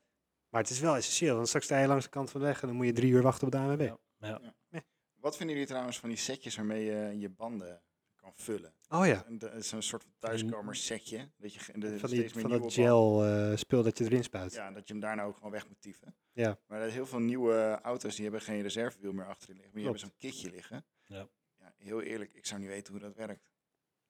[0.48, 2.62] Maar het is wel essentieel, want straks sta je langs de kant van de weg
[2.62, 3.81] en dan moet je drie uur wachten op de ANWB.
[3.81, 4.40] Ja.
[4.70, 4.83] ja.
[5.14, 7.83] Wat vinden jullie trouwens van die setjes waarmee je je banden
[8.22, 8.72] kan vullen?
[8.88, 11.30] Oh ja, En dat is een soort van thuiskomersetje.
[11.37, 14.52] Dat je de, van, die, van dat gel eh, spul dat je erin spuit.
[14.52, 16.14] Ja, dat je hem daarna ook gewoon weg moet tyfen.
[16.32, 16.58] Ja.
[16.66, 19.72] Maar dat heel veel nieuwe auto's die hebben geen reservewiel meer achterin liggen.
[19.74, 20.00] Maar die Klopt.
[20.00, 20.85] hebben zo'n kitje liggen.
[21.04, 21.28] Ja.
[21.58, 21.74] ja.
[21.76, 23.50] Heel eerlijk, ik zou niet weten hoe dat werkt.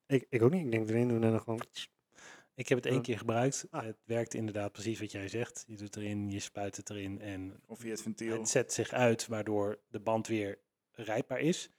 [0.05, 1.61] Ik, ik ook niet, ik denk erin doen en dan gewoon...
[2.55, 3.67] Ik heb het één keer gebruikt.
[3.69, 3.83] Ah.
[3.83, 5.63] Het werkt inderdaad precies wat jij zegt.
[5.67, 8.37] Je doet erin, je spuit het erin en Of via het ventiel.
[8.37, 10.59] het zet zich uit, waardoor de band weer
[10.91, 11.69] rijdbaar is.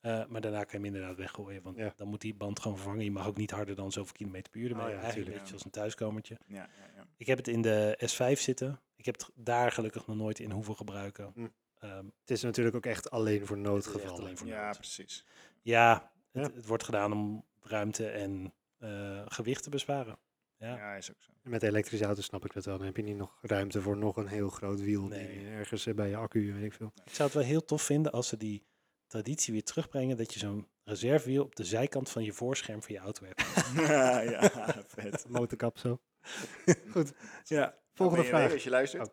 [0.00, 1.92] Eh, maar daarna kan je hem inderdaad weggooien, want Ja.
[1.96, 3.04] dan moet die band gewoon vervangen.
[3.04, 4.70] Je mag ook niet harder dan zoveel kilometer per uur.
[4.70, 4.84] ermee.
[4.84, 5.40] Oh ja, Eigenlijk een tuurlijk.
[5.42, 6.38] beetje als een thuiskomertje.
[6.46, 7.06] Ja, ja, ja.
[7.16, 8.80] Ik heb het in de S5 zitten.
[8.96, 11.32] Ik heb het daar gelukkig nog nooit in hoeven gebruiken.
[11.34, 11.46] Hm.
[11.78, 14.20] Ehm, Het is natuurlijk ook echt alleen voor noodgevallen.
[14.20, 14.76] alleen voor ja nood.
[14.76, 15.24] precies.
[15.62, 16.54] Ja, het, Ja.
[16.56, 20.18] het wordt gedaan om ruimte en eh, gewicht te besparen.
[20.58, 20.76] Ja.
[20.76, 21.30] Ja, is ook zo.
[21.42, 22.76] En Met elektrische auto's snap ik dat wel.
[22.76, 25.46] Dan heb je niet nog ruimte voor nog een heel groot wiel die Nee.
[25.48, 26.92] ergens eh, bij je accu, weet ik veel.
[27.04, 28.62] Ik zou het wel heel tof vinden als ze die
[29.10, 30.16] traditie weer terugbrengen.
[30.16, 33.42] Dat je zo'n reservewiel op de zijkant van je voorscherm van je auto hebt.
[34.30, 35.24] ja, vet.
[35.38, 36.00] Motorkap zo.
[36.92, 37.12] Goed,
[37.44, 37.74] ja.
[37.94, 38.52] volgende BMW, vraag.
[38.52, 39.10] Als je luistert.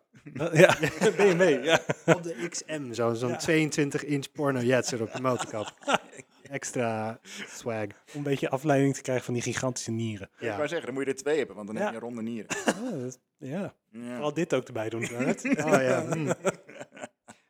[0.54, 0.78] ja,
[1.18, 1.64] BMW.
[1.66, 1.80] Ja.
[2.06, 3.36] Op de XM, zo- zo'n Ja.
[3.38, 5.74] 22 inch porno jetser op de motorkap.
[6.50, 7.84] Extra swag.
[7.84, 10.30] Om een beetje afleiding te krijgen van die gigantische nieren.
[10.32, 10.38] Ja.
[10.38, 10.56] Ik Ja.
[10.56, 11.84] wou zeggen, dan moet je er twee hebben, want dan Ja.
[11.84, 12.56] heb je ronde nieren.
[12.68, 14.00] Oh, dat- ja, Ja.
[14.14, 15.04] vooral dit ook erbij doen.
[15.04, 16.06] Oh ja.
[16.12, 16.32] hm.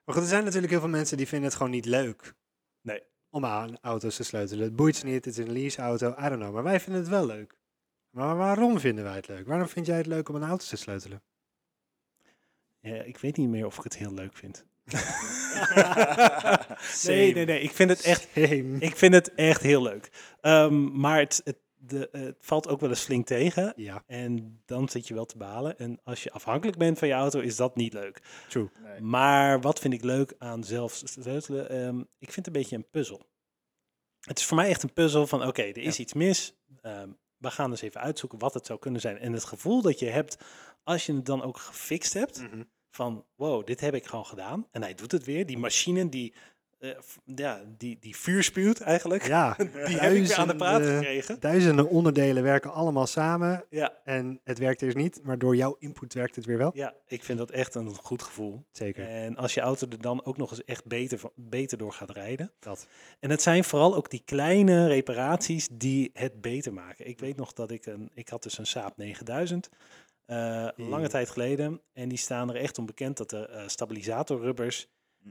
[0.08, 2.34] Maar goed, er zijn natuurlijk heel veel mensen die vinden het gewoon niet leuk.
[2.82, 3.04] Nee.
[3.30, 4.63] Om aan auto's te sleutelen.
[4.63, 6.54] Het boeit ze niet, het is een leaseauto, I don't know.
[6.54, 7.58] Maar wij vinden het wel leuk.
[8.10, 9.48] Maar waarom vinden wij het leuk?
[9.48, 11.22] Waarom vind jij het leuk om een auto te sleutelen?
[12.80, 14.65] Ja, ik weet niet meer of ik het heel leuk vind.
[17.04, 17.62] Nee, nee, nee.
[17.62, 18.76] Ik vind het echt Same.
[18.80, 20.12] Ik vind het echt heel leuk.
[20.41, 23.74] Ehm, maar het, het, de, het valt ook wel eens flink tegen.
[23.76, 25.78] Ja, En dan zit je wel te balen.
[25.80, 28.22] En als je afhankelijk bent van je auto, is dat niet leuk.
[28.50, 28.70] true.
[28.84, 29.02] Nee.
[29.02, 31.70] Maar wat vind ik leuk aan zelf sleutelen?
[31.70, 33.26] Ehm, ik vind het een beetje een puzzel.
[34.20, 36.56] Het is voor mij echt een puzzel van, oké, er is iets mis.
[36.82, 39.18] Ehm, we gaan dus even uitzoeken wat het zou kunnen zijn.
[39.18, 40.38] En het gevoel dat je hebt,
[40.84, 42.63] als je het dan ook gefixt hebt, Mhm.
[42.90, 44.68] van wow, dit heb ik gewoon gedaan.
[44.72, 45.46] En hij doet het weer.
[45.46, 46.34] Die machine die,
[46.80, 46.90] eh,
[47.36, 49.28] ja, die, die vuur spuwt eigenlijk.
[49.28, 49.68] Ja, Die
[50.00, 51.40] heb ik weer aan de praat duizenden- gekregen.
[51.40, 53.66] Duizenden onderdelen werken allemaal samen.
[53.70, 56.72] Ja, En het werkt dus niet, maar door jouw input werkt het weer wel.
[56.74, 58.63] ja, ik vind dat echt een goed gevoel.
[58.72, 59.08] Zeker.
[59.08, 62.52] En als je auto er dan ook nog eens echt beter, beter door gaat rijden.
[62.60, 62.88] Dat.
[63.20, 67.08] En het zijn vooral ook die kleine reparaties die het beter maken.
[67.08, 69.70] Ik weet nog dat ik een, ik had dus een Saab 9000,
[70.26, 71.82] eh, Die- lange tijd geleden.
[71.94, 74.88] En die staan er echt om bekend dat de eh, stabilisatorrubbers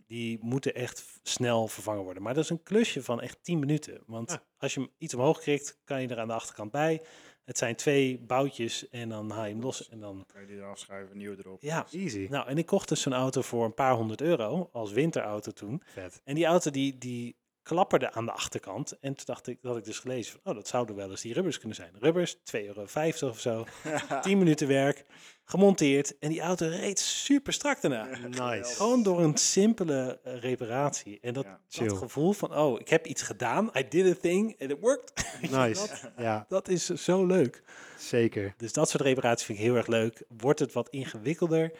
[0.07, 2.23] Die moeten echt snel vervangen worden.
[2.23, 4.03] Maar dat is een klusje van echt 10 minuten.
[4.07, 7.03] Want als je hem iets omhoog krikt, kan je er aan de achterkant bij.
[7.45, 9.89] Het zijn twee boutjes en dan haal je hem los.
[9.89, 11.63] En dan, Kan je die eraf schuiven, nieuw erop.
[11.63, 11.87] ja.
[11.91, 12.27] Easy.
[12.31, 15.83] Nou, en ik kocht dus zo'n auto voor een paar honderd euro als winterauto toen.
[15.85, 16.21] Vet.
[16.25, 18.99] En die auto die, die klapperde aan de achterkant.
[19.01, 21.33] En toen dacht ik, dat ik dus gelezen van, oh, dat zouden wel eens die
[21.35, 21.93] rubbers kunnen zijn.
[22.01, 22.87] Rubbers, 2,50 euro
[23.29, 23.67] of zo.
[24.23, 25.05] 10 minuten werk,
[25.45, 26.19] gemonteerd.
[26.19, 28.05] En die auto reed super strak daarna.
[28.29, 28.75] Nice.
[28.75, 31.19] Gewoon door een simpele eh, reparatie.
[31.21, 31.85] En dat, Ja.
[31.87, 33.71] dat gevoel van, oh, ik heb iets gedaan.
[33.77, 35.13] I did a thing and it worked.
[35.51, 36.11] Nice.
[36.17, 37.63] Ja, Dat is zo leuk.
[37.99, 38.55] zeker.
[38.57, 40.25] Dus dat soort reparaties vind ik heel erg leuk.
[40.29, 41.73] Wordt het wat ingewikkelder?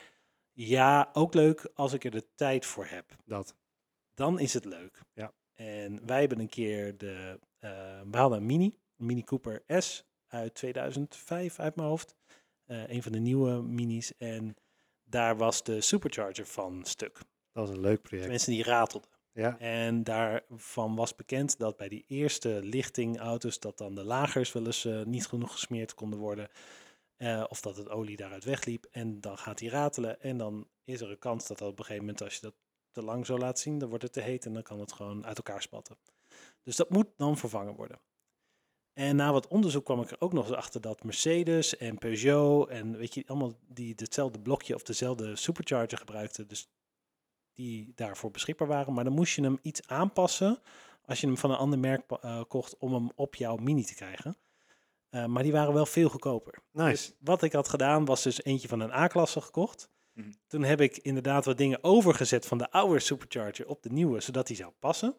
[0.53, 3.05] Ja, ook leuk als ik er de tijd voor heb.
[3.25, 3.55] Dat.
[4.15, 5.01] Dan is het leuk.
[5.15, 5.33] Ja.
[5.57, 7.39] En wij hebben een keer de...
[7.59, 12.15] eh we hadden een Mini, Mini Cooper S uit 2005 uit mijn hoofd.
[12.67, 14.17] Eh, een van de nieuwe Minis.
[14.17, 14.57] En
[15.05, 17.15] daar was de supercharger van stuk.
[17.53, 18.29] Dat was een leuk project.
[18.29, 19.11] Mensen die ratelden.
[19.33, 24.67] Ja, En daarvan was bekend dat bij die eerste lichtingauto's dat dan de lagers wel
[24.67, 26.49] eens eh, niet genoeg gesmeerd konden worden.
[27.49, 28.87] Of dat het olie daaruit wegliep.
[28.91, 30.21] En dan gaat hij ratelen.
[30.21, 32.55] En dan is er een kans dat dat op een gegeven moment, als je dat
[32.97, 35.27] te lang zo laat zien, dan wordt het te heet en dan kan het gewoon
[35.27, 35.97] uit elkaar spatten.
[36.63, 38.01] Dus dat moet dan vervangen worden.
[38.93, 42.69] En na wat onderzoek kwam ik er ook nog eens achter dat Mercedes en Peugeot
[42.69, 46.49] en weet je, allemaal die hetzelfde blokje of dezelfde supercharger gebruikten.
[46.49, 46.69] Dus
[47.55, 48.93] die daarvoor beschikbaar waren.
[48.93, 50.59] Maar dan moest je hem iets aanpassen
[51.05, 53.95] als je hem van een ander merk eh, kocht om hem op jouw mini te
[53.95, 54.37] krijgen.
[55.09, 56.59] Eh, maar die waren wel veel goedkoper.
[56.73, 56.91] nice.
[56.91, 59.91] Dus wat ik had gedaan was dus eentje van een A-klasse gekocht.
[60.17, 60.31] Mhm.
[60.47, 64.47] Toen heb ik inderdaad wat dingen overgezet van de oude supercharger op de nieuwe, zodat
[64.47, 65.17] die zou passen.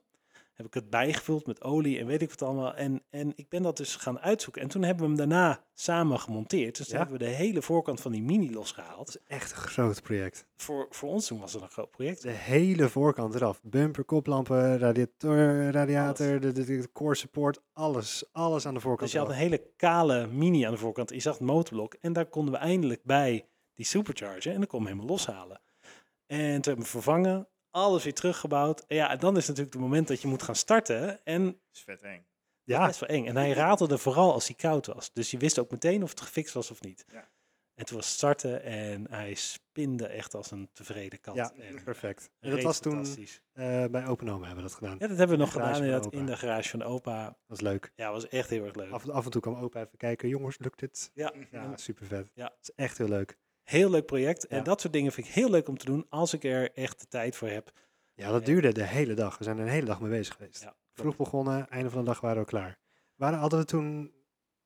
[0.54, 2.76] Heb ik het bijgevuld met olie en weet ik wat allemaal.
[2.76, 4.62] En, en ik ben dat dus gaan uitzoeken.
[4.62, 6.78] En toen hebben we hem daarna samen gemonteerd.
[6.78, 7.02] Dus toen Ja?
[7.04, 9.06] hebben we de hele voorkant van die mini losgehaald.
[9.06, 10.46] Dat is echt een groot project.
[10.56, 12.22] Voor, voor ons toen was het een groot project.
[12.22, 13.60] De hele voorkant eraf.
[13.64, 18.24] Bumper, koplampen, radiator, radiator, de, de, de core support, alles.
[18.32, 21.10] Alles aan de voorkant Dus je had een hele kale mini aan de voorkant.
[21.10, 21.94] Je zag het motorblok.
[21.94, 24.52] En daar konden we eindelijk bij die supercharger.
[24.52, 25.62] En dan kon we hem helemaal loshalen.
[26.26, 27.48] En toen hebben we vervangen.
[27.72, 28.84] Alles weer teruggebouwd.
[28.88, 31.26] En ja, dan is natuurlijk het moment dat je moet gaan starten.
[31.26, 32.26] En Dat is vet eng.
[32.64, 32.80] ja.
[32.80, 33.26] Ja, best wel eng.
[33.26, 35.14] En hij ratelde vooral als hij koud was.
[35.14, 37.06] Dus je wist ook meteen of het gefixt was of niet.
[37.08, 37.30] Ja.
[37.76, 41.36] En toen was het starten en hij spinde echt als een tevreden kat.
[41.36, 42.30] ja En perfect.
[42.40, 43.06] En dat was toen
[43.54, 44.96] eh, bij Open Home hebben we dat gedaan.
[45.00, 47.26] Ja, dat hebben we nog gedaan in de garage van opa.
[47.48, 47.92] Dat is leuk.
[47.96, 48.92] Ja, was echt heel erg leuk.
[48.92, 50.30] Af, af en toe kwam opa even kijken.
[50.30, 51.12] Jongens, lukt dit?
[51.14, 52.32] Ja, Ja, super vet.
[52.34, 52.44] Ja.
[52.44, 53.38] Dat is echt heel leuk.
[53.68, 54.48] Heel leuk project.
[54.48, 54.64] En Ja.
[54.64, 57.08] dat soort dingen vind ik heel leuk om te doen als ik er echt de
[57.08, 57.72] tijd voor heb.
[58.14, 59.38] Ja, dat duurde de hele dag.
[59.38, 60.62] We zijn er een hele dag mee bezig geweest.
[60.62, 62.78] Ja, Vroeg begonnen, einde van de dag waren we klaar.
[63.16, 64.12] Waren, hadden we toen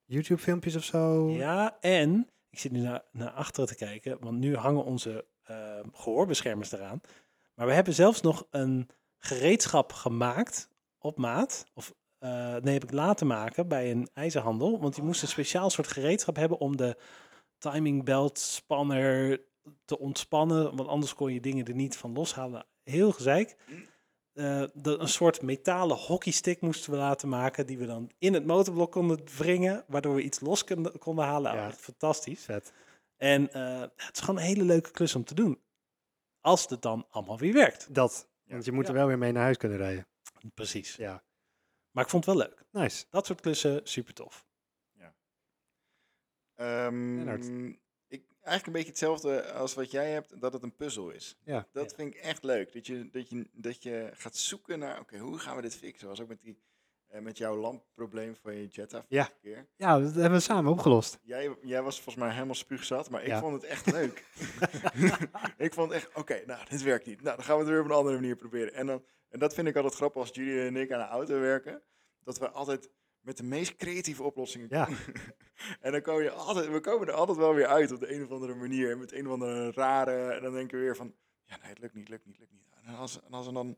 [0.06, 1.30] YouTube-filmpjes of zo?
[1.30, 5.80] Ja, en ik zit nu naar, naar achteren te kijken, want nu hangen onze eh,
[5.94, 7.02] gehoorbeschermers eraan.
[7.56, 11.66] Maar we hebben zelfs nog een gereedschap gemaakt op maat.
[11.74, 14.80] Of eh, nee, heb ik laten maken bij een ijzerhandel.
[14.80, 16.98] Want die moest een speciaal soort gereedschap hebben om de
[17.62, 19.42] timing belt spanner
[19.86, 20.76] te ontspannen.
[20.76, 22.66] Want anders kon je dingen er niet van loshalen.
[22.84, 23.56] Heel gezeik.
[24.34, 27.66] Eh, de, een soort metalen hockeystick moesten we laten maken.
[27.66, 29.84] Die we dan in het motorblok konden wringen.
[29.88, 31.54] Waardoor we iets los konden, konden halen.
[31.54, 31.68] Ja.
[31.68, 32.44] Echt fantastisch.
[32.44, 32.74] Vet.
[33.18, 35.62] En eh, het is gewoon een hele leuke klus om te doen.
[36.42, 37.94] Als het dan allemaal weer werkt.
[37.94, 38.30] Dat.
[38.44, 38.90] Want je moet Ja.
[38.90, 40.08] er wel weer mee naar huis kunnen rijden.
[40.54, 40.96] Precies.
[40.96, 41.24] Ja.
[41.92, 42.66] Maar ik vond het wel leuk.
[42.72, 43.06] Nice.
[43.10, 44.46] Dat soort klussen, super tof.
[46.62, 47.68] Ehm,
[48.08, 51.38] ik, eigenlijk een beetje hetzelfde als wat jij hebt, dat het een puzzel is.
[51.44, 51.68] Ja.
[51.72, 51.96] Dat Ja.
[51.96, 52.74] vind ik echt leuk.
[52.74, 56.08] Dat je, dat je, dat je gaat zoeken naar, oké, hoe gaan we dit fixen?
[56.08, 56.58] Was ook met, die,
[57.08, 59.24] eh, met jouw lampprobleem van je Jetta Ja.
[59.24, 59.68] vorige keer.
[59.76, 61.20] Ja, dat hebben we samen opgelost.
[61.22, 63.40] Jij, jij was volgens mij helemaal spuugzat, maar ik Ja.
[63.40, 64.26] vond het echt leuk.
[65.58, 67.22] ik vond het echt, oké, nou, dit werkt niet.
[67.22, 68.74] Nou, dan gaan we het weer op een andere manier proberen.
[68.74, 71.40] En, dan, en dat vind ik altijd grappig als Julie en ik aan de auto
[71.40, 71.82] werken.
[72.24, 72.90] Dat we altijd
[73.22, 74.88] met de meest creatieve oplossingen Ja.
[75.82, 78.24] en dan komen je altijd, we komen er altijd wel weer uit op de een
[78.24, 78.98] of andere manier.
[78.98, 81.14] Met een of andere rare, en dan denken we weer van,
[81.46, 82.70] ja, nee, het lukt niet, lukt niet, lukt niet.
[82.86, 83.78] En als, en als we dan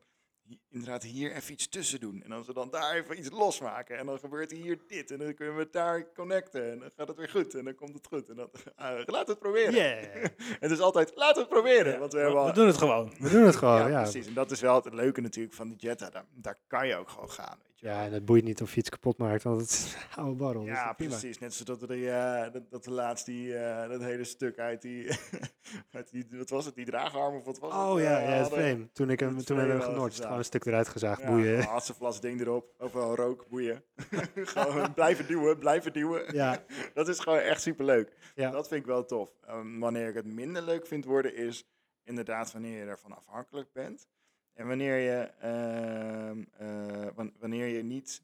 [0.69, 2.23] inderdaad hier even iets tussen doen.
[2.23, 3.97] En als we dan daar even iets losmaken.
[3.97, 5.11] En dan gebeurt hier dit.
[5.11, 6.71] En dan kunnen we het daar connecten.
[6.71, 7.55] En dan gaat het weer goed.
[7.55, 8.29] En dan komt het goed.
[8.29, 8.49] En dan,
[9.05, 9.73] laten we het proberen.
[9.73, 10.25] Yeah.
[10.59, 11.99] Het is altijd, laten we het proberen.
[11.99, 13.13] Want we hebben We doen het gewoon.
[13.19, 14.01] We doen het gewoon, ja, ja.
[14.01, 14.27] precies.
[14.27, 16.09] En dat is wel het leuke natuurlijk van die Jetta.
[16.09, 17.59] Daar, daar kan je ook gewoon gaan.
[17.83, 20.35] Ja, en het boeit niet of je iets kapot maakt, want het is een oude
[20.35, 20.63] barrel.
[20.63, 21.39] dus Ja, dat precies.
[21.39, 25.07] Net zoals dat, eh, dat, dat de laatst die, eh, dat hele stuk uit die,
[25.91, 27.81] uit die, wat was het, die draagarm of wat was het?
[27.81, 28.89] Oh ja, eh, ja het frame.
[28.91, 30.21] Toen, ik hem, toen hebben we genotcht.
[30.21, 31.63] Gewoon een stuk eruit gezaagd, Ja, boeien.
[31.63, 32.73] hartstikke ding erop.
[32.77, 33.83] Overal rook, boeien.
[34.35, 36.33] gewoon blijven duwen, blijven duwen.
[36.35, 38.13] Ja, Dat is gewoon echt superleuk.
[38.35, 38.51] Ja.
[38.51, 39.29] Dat vind ik wel tof.
[39.47, 41.67] Ehm, wanneer ik het minder leuk vind worden is
[42.03, 44.07] inderdaad wanneer je ervan afhankelijk bent.
[44.53, 48.23] En wanneer je, ehm, eh, wan- wanneer je niet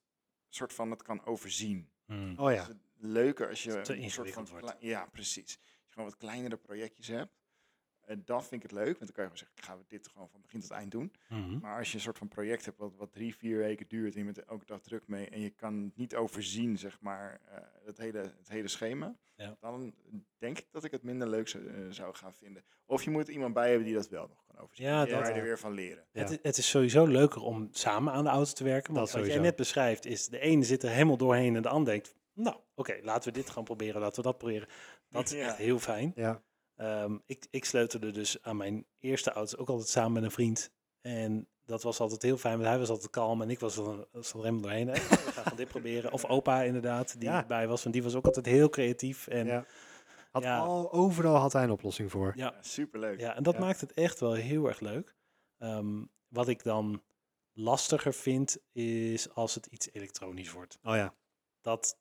[0.50, 1.90] soort van het kan overzien.
[2.06, 2.38] Hmm.
[2.40, 2.62] Oh ja.
[2.62, 4.76] is het leuker als je een soort van wordt.
[4.80, 5.44] ja, precies.
[5.58, 7.34] Als je gewoon wat kleinere projectjes hebt,
[8.10, 8.98] eh, dan vind ik het leuk.
[9.00, 11.12] Want dan kan je gewoon zeggen, gaan we dit gewoon van begin tot eind doen.
[11.30, 11.58] Mhm.
[11.60, 14.20] Maar als je een soort van project hebt wat, wat drie, vier weken duurt en
[14.20, 17.40] je bent er elke dag druk mee en je kan het niet overzien, zeg maar,
[17.46, 19.56] eh, het, hele, het hele schema, Ja.
[19.60, 19.94] dan
[20.38, 22.64] denk ik dat ik het minder leuk zou, eh, zou gaan vinden.
[22.86, 24.86] Of je moet er iemand bij hebben die dat wel nog kan overzien.
[24.86, 26.06] Ja, dat- je er weer van leren.
[26.12, 26.22] Ja.
[26.22, 28.94] Het, het is sowieso leuker om samen aan de auto te werken.
[28.94, 31.70] Want Dat wat jij net beschrijft is, de ene zit er helemaal doorheen en de
[31.70, 34.68] ander denkt, nou oké, laten we dit gaan proberen, laten we dat proberen.
[35.10, 35.48] Dat is Ja.
[35.48, 36.12] echt heel fijn.
[36.16, 36.42] Ja.
[36.80, 40.72] Ehm, ik, ik sleutelde dus aan mijn eerste auto's ook altijd samen met een vriend.
[41.02, 44.08] En dat was altijd heel fijn, want hij was altijd kalm en ik was er,
[44.12, 44.88] was er helemaal doorheen.
[44.88, 44.94] Hè.
[45.26, 46.12] We gaan van dit proberen.
[46.12, 47.40] Of opa inderdaad, die Ja.
[47.42, 49.28] erbij was, want die was ook altijd heel creatief.
[49.28, 49.66] En ja, ja.
[50.32, 50.60] Had Ja.
[50.60, 52.34] al, overal had hij een oplossing voor.
[52.36, 53.20] ja, Ja, superleuk.
[53.22, 53.60] en dat Ja.
[53.60, 55.16] maakt het echt wel heel erg leuk.
[55.58, 57.02] Ehm, wat ik dan
[57.54, 60.80] lastiger vind, is als het iets elektronisch wordt.
[60.84, 61.14] Oh ja.
[61.62, 61.98] Dat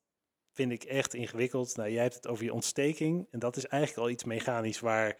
[0.58, 1.76] vind ik echt ingewikkeld.
[1.76, 3.26] Nou, jij hebt het over je ontsteking.
[3.30, 5.16] En dat is eigenlijk al iets mechanisch waar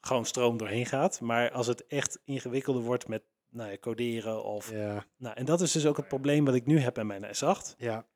[0.00, 1.20] gewoon stroom doorheen gaat.
[1.20, 4.70] Maar als het echt ingewikkelder wordt met nou ja, coderen of...
[4.70, 5.06] Ja.
[5.16, 7.76] Nou, en dat is dus ook het probleem wat ik nu heb met mijn S8.
[7.76, 8.06] Ja.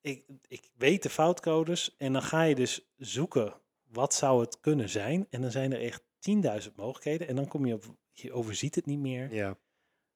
[0.00, 3.54] Ik, ik weet de foutcodes en dan ga je dus zoeken
[3.88, 5.26] wat zou het kunnen zijn.
[5.30, 6.02] En dan zijn er echt
[6.68, 7.28] 10.000 mogelijkheden.
[7.28, 9.34] En dan kom je op, je overziet het niet meer.
[9.34, 9.56] Ja.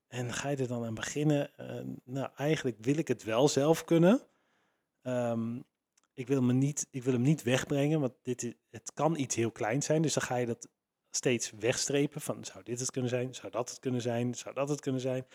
[0.09, 1.57] En ga je er dan aan beginnen.
[1.57, 4.23] Eh, nou, eigenlijk wil ik het wel zelf kunnen.
[5.03, 5.61] Ehm,
[6.15, 9.35] ik, wil me niet, ik wil hem niet wegbrengen, want dit is, het kan iets
[9.35, 10.03] heel kleins zijn.
[10.03, 10.69] Dus dan ga je dat
[11.11, 14.69] steeds wegstrepen van zou dit het kunnen zijn, zou dat het kunnen zijn, zou dat
[14.69, 15.27] het kunnen zijn.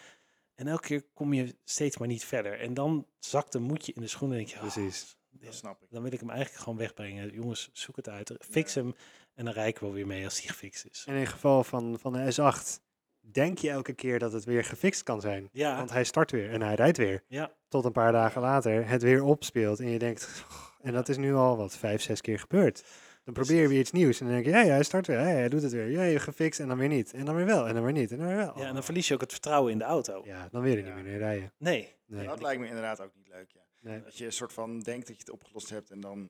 [0.56, 2.60] En elke keer kom je steeds maar niet verder.
[2.60, 5.18] En dan zakt een moedje in de schoenen en denk je, oh, Precies.
[5.30, 5.88] Dat snap ik.
[5.92, 7.34] dan wil ik hem eigenlijk gewoon wegbrengen.
[7.34, 8.96] Jongens, zoek het uit, fix hem
[9.34, 11.04] en dan rij ik wel weer mee als die gefixt is.
[11.08, 12.87] En in het geval van, van de S8
[13.32, 15.50] denk je elke keer dat het weer gefixt kan zijn.
[15.52, 17.24] Ja, Want hij start weer en hij rijdt weer.
[17.28, 19.80] ja, Tot een paar dagen later het weer opspeelt.
[19.80, 20.46] En je denkt,
[20.82, 22.84] en dat is nu al wat, vijf, zes keer gebeurd.
[23.24, 24.20] Dan probeer je weer iets nieuws.
[24.20, 25.20] En dan denk je, ja, ja, hij start weer.
[25.20, 25.90] Ja, ja, hij doet het weer.
[25.90, 27.14] Ja, je gefixt en dan weer niet.
[27.14, 27.68] En dan weer wel.
[27.68, 28.12] En dan weer niet.
[28.12, 28.54] En dan weer wel.
[28.60, 30.22] ja, en dan verlies je ook het vertrouwen in de auto.
[30.26, 30.96] Ja, dan weer Ja.
[30.96, 31.54] niet meer rijden.
[31.58, 32.26] Nee, Nee.
[32.28, 33.62] Dat lijkt me inderdaad ook niet leuk, ja.
[33.80, 34.02] Nee.
[34.04, 36.30] Dat je een soort van denkt dat je het opgelost hebt en dan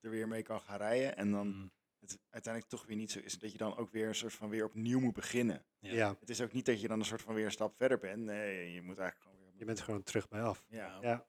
[0.00, 1.16] er weer mee kan gaan rijden.
[1.16, 3.38] En dan Mm, het uiteindelijk toch weer niet zo is.
[3.38, 5.64] Dat je dan ook weer een soort van weer opnieuw moet beginnen.
[5.78, 5.92] Ja.
[5.92, 6.16] Ja.
[6.20, 8.22] Het is ook niet dat je dan een soort van weer een stap verder bent.
[8.24, 9.58] Nee, je moet eigenlijk gewoon weer...
[9.58, 10.64] je bent gewoon terug bij af.
[10.68, 11.26] Ja, Ja.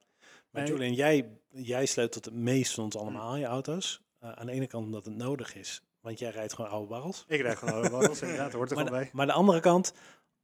[0.52, 0.72] Maar Nee.
[0.72, 4.02] Julian, jij, jij sleutelt het meest van ons allemaal je auto's.
[4.20, 7.24] Eh, aan de ene kant omdat het nodig is, want jij rijdt gewoon oude barrels.
[7.28, 8.54] Ik rijd gewoon oude waddels, inderdaad.
[8.54, 9.16] Hoort er Maar, gewoon de- bij.
[9.16, 9.94] maar de andere kant,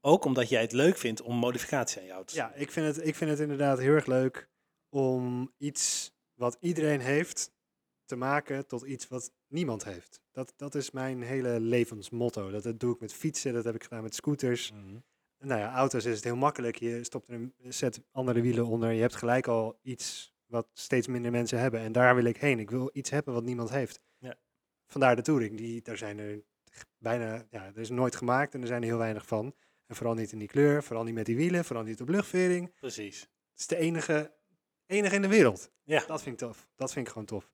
[0.01, 2.95] ook omdat jij het leuk vindt om modificatie aan je auto te Ja, ik vind,
[2.95, 4.49] het, ik vind het inderdaad heel erg leuk
[4.89, 7.51] om iets wat iedereen heeft
[8.05, 10.21] te maken tot iets wat niemand heeft.
[10.31, 12.51] Dat, dat is mijn hele levensmotto.
[12.51, 14.71] Dat, dat doe ik met fietsen, dat heb ik gedaan met scooters.
[14.71, 14.97] Mhm.
[15.39, 16.75] Nou ja, auto's is het heel makkelijk.
[16.75, 18.91] Je stopt er een set andere wielen onder.
[18.91, 21.79] Je hebt gelijk al iets wat steeds minder mensen hebben.
[21.79, 22.59] En daar wil ik heen.
[22.59, 24.01] Ik wil iets hebben wat niemand heeft.
[24.17, 24.35] Ja.
[24.85, 25.57] Vandaar de Touring.
[25.57, 26.43] Die, daar zijn er
[26.97, 29.55] bijna, ja, er is nooit gemaakt en er zijn er heel weinig van.
[29.87, 32.73] En vooral niet in die kleur, vooral niet met die wielen, vooral niet op luchtvering.
[32.79, 33.19] Precies.
[33.19, 34.33] Het is de enige,
[34.85, 35.71] enige in de wereld.
[35.83, 36.03] Ja.
[36.07, 36.67] Dat vind ik tof.
[36.75, 37.51] Dat vind ik gewoon tof.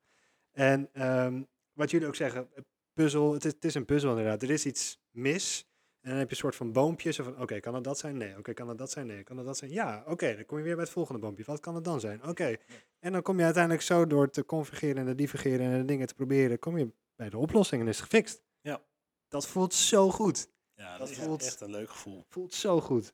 [0.51, 2.49] En ehm, wat jullie ook zeggen,
[2.93, 4.41] puzzel, het is, het is een puzzel inderdaad.
[4.43, 5.65] Er is iets mis.
[6.01, 7.15] En dan heb je een soort van boompjes.
[7.15, 8.17] Van, oké, kan het dat zijn?
[8.17, 8.37] Nee.
[8.37, 9.07] Oké, kan het dat zijn?
[9.07, 9.23] Nee.
[9.23, 9.71] Kan het dat zijn?
[9.71, 10.03] Ja.
[10.07, 11.43] Oké, dan kom je weer bij het volgende boompje.
[11.43, 12.27] Wat kan het dan zijn?
[12.27, 12.55] Oké.
[12.99, 16.07] En dan kom je uiteindelijk zo door te configureren en te divageren en de dingen
[16.07, 18.41] te proberen, kom je bij de oplossing en is het gefixt.
[18.61, 18.81] Ja.
[19.27, 20.47] Dat voelt zo goed.
[20.73, 22.25] Ja, Dat voelt- echt een leuk gevoel.
[22.27, 23.13] Voelt zo goed.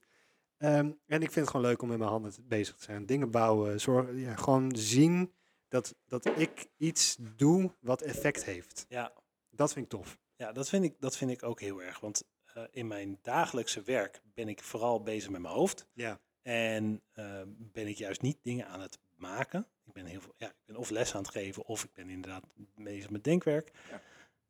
[0.58, 3.06] Ehm, en ik vind het gewoon leuk om met mijn handen bezig te zijn.
[3.06, 3.80] Dingen bouwen.
[3.82, 5.34] Zorgen, ja, gewoon zien
[5.67, 8.86] dat, dat ik iets doe wat effect heeft.
[8.89, 9.13] Ja,
[9.49, 10.17] Dat vind ik tof.
[10.36, 11.99] ja dat, vind ik, dat vind ik ook heel erg.
[11.99, 15.88] Want eh, in mijn dagelijkse werk ben ik vooral bezig met mijn hoofd.
[15.93, 16.19] Ja.
[16.41, 19.67] En eh, ben ik juist niet dingen aan het maken.
[19.86, 22.10] Ik ben, heel veel, ja, ik ben of les aan het geven of ik ben
[22.10, 22.43] inderdaad
[22.75, 23.71] bezig met denkwerk.
[23.89, 24.01] Ja.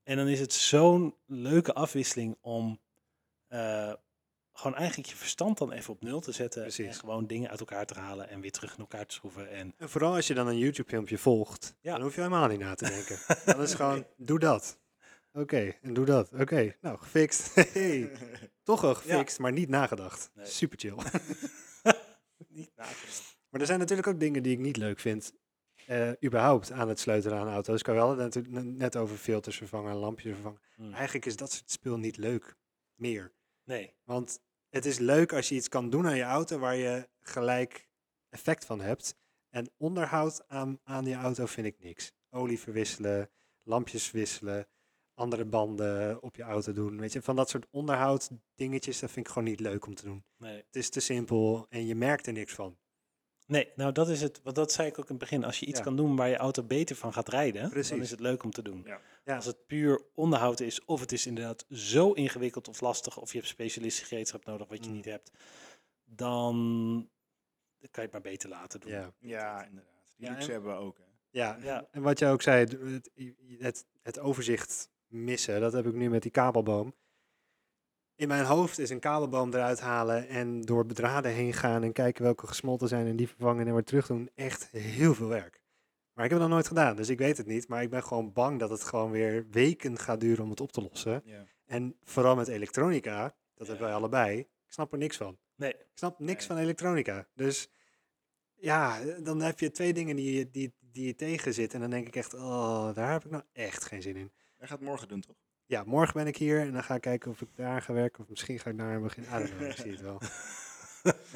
[0.03, 2.80] En dan is het zo'n leuke afwisseling om
[3.47, 3.93] eh,
[4.60, 6.64] gewoon eigenlijk je verstand dan even op nul te zetten.
[6.66, 9.49] En gewoon dingen uit elkaar te halen en weer terug in elkaar te schroeven.
[9.49, 11.93] En En vooral als je dan een YouTube filmpje volgt, Ja.
[11.93, 13.18] dan hoef je helemaal niet na te denken.
[13.45, 14.80] dan is gewoon, doe dat.
[15.34, 16.32] Oké, en doe dat.
[16.34, 17.55] Oké, nou, gefixt.
[17.74, 18.12] Hey.
[18.64, 20.32] Toch wel gefixt, maar niet nagedacht.
[20.34, 20.45] Nee.
[20.45, 20.95] Super chill.
[22.47, 23.36] niet nagedacht.
[23.49, 25.34] Maar er zijn natuurlijk ook dingen die ik niet leuk vind.
[25.86, 27.80] eh, überhaupt aan het sleutelen aan auto's.
[27.80, 30.62] Ik had het natuurlijk net over filters vervangen, lampjes vervangen.
[30.76, 30.93] Hmm.
[30.93, 32.55] Eigenlijk is dat soort speel niet leuk
[32.95, 33.32] meer.
[33.64, 34.39] Nee, Want
[34.78, 37.89] het is leuk als je iets kan doen aan je auto waar je gelijk
[38.30, 39.15] effect van hebt.
[39.49, 42.11] En onderhoud aan, aan je auto vind ik niks.
[42.30, 43.30] Olie verwisselen,
[43.63, 44.67] lampjes wisselen,
[45.13, 46.99] andere banden op je auto doen.
[46.99, 50.05] Weet je, van dat soort onderhoud dingetjes, dat vind ik gewoon niet leuk om te
[50.05, 50.23] doen.
[50.38, 50.55] Nee.
[50.55, 52.78] Het is te simpel en je merkt er niks van.
[53.48, 54.39] Nee, nou dat is het.
[54.43, 55.43] Want dat zei ik ook in het begin.
[55.43, 55.84] Als je iets Ja.
[55.84, 58.62] kan doen waar je auto beter van gaat rijden, dan is het leuk om te
[58.62, 58.84] doen.
[58.86, 59.02] Ja.
[59.26, 59.36] Ja.
[59.36, 63.38] Als het puur onderhoud is, of het is inderdaad zo ingewikkeld of lastig, of je
[63.38, 64.95] hebt specialistische gereedschap nodig wat je Mm.
[64.95, 65.32] niet hebt,
[66.06, 66.56] dan
[67.80, 68.91] dan kan je het maar beter laten doen.
[68.91, 69.14] Ja.
[69.20, 70.14] Ja, inderdaad.
[70.16, 70.98] Die Ja, luxe en- hebben we ook.
[70.98, 71.04] Hè.
[71.30, 71.88] Ja, Ja.
[71.91, 73.10] en wat je ook zei, het,
[73.60, 76.95] het, het overzicht missen, dat heb ik nu met die kabelboom.
[78.18, 82.24] In mijn hoofd is een kabelboom eruit halen en door bedraden heen gaan en kijken
[82.24, 84.30] welke gesmolten zijn en die vervangen en weer terug doen.
[84.36, 85.61] Echt heel veel werk.
[86.13, 87.68] Maar ik heb het nog nooit gedaan, dus ik weet het niet.
[87.68, 90.72] Maar ik ben gewoon bang dat het gewoon weer weken gaat duren om het op
[90.72, 91.22] te lossen.
[91.26, 91.45] Ja.
[91.65, 93.65] En vooral met elektronica, dat Ja.
[93.65, 95.38] hebben wij allebei, ik snap er niks van.
[95.55, 96.47] Nee, Ik snap niks Nee.
[96.47, 97.28] van elektronica.
[97.36, 97.70] Dus
[98.55, 101.76] ja, dan heb je twee dingen die, je- die, die je tegen zitten.
[101.76, 104.32] En dan denk ik echt, oh, daar heb ik nou echt geen zin in.
[104.57, 105.36] Jij gaat het morgen doen, toch?
[105.68, 108.24] Ja, morgen ben ik hier en dan ga ik kijken of ik daar ga werken.
[108.24, 109.32] Of misschien ga ik daar beginnen.
[109.32, 110.22] I don't know, ik zie het wel.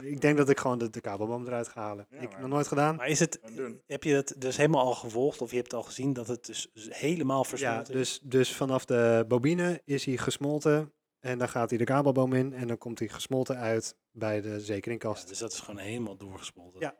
[0.11, 2.05] ik denk dat ik gewoon de, de kabelboom eruit ga halen.
[2.09, 2.95] Ja, ik heb nog nooit gedaan.
[2.95, 3.39] maar is het,
[3.87, 6.69] heb je het dus helemaal al gevolgd of je hebt al gezien dat het dus
[6.89, 8.19] helemaal Ja, versmolten is?
[8.19, 10.93] dus, dus vanaf de bobine is hij gesmolten.
[11.19, 12.53] En dan gaat hij de kabelboom in.
[12.53, 15.27] En dan komt hij gesmolten uit bij de Ja, zekeringkast.
[15.27, 16.79] dus dat is gewoon helemaal doorgesmolten.
[16.79, 16.95] Ja.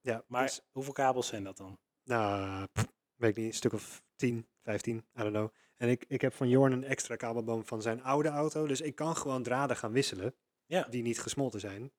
[0.00, 1.78] Ja, Maar dus- hoeveel kabels zijn dat dan?
[2.04, 5.48] Nou, pff, weet ik niet, een stuk of 10, 15, I don't know.
[5.76, 8.66] En ik, ik heb van Jorn een extra kabelboom van zijn oude auto.
[8.66, 10.34] Dus ik kan gewoon draden gaan wisselen
[10.66, 10.86] Ja.
[10.90, 11.92] die niet gesmolten zijn.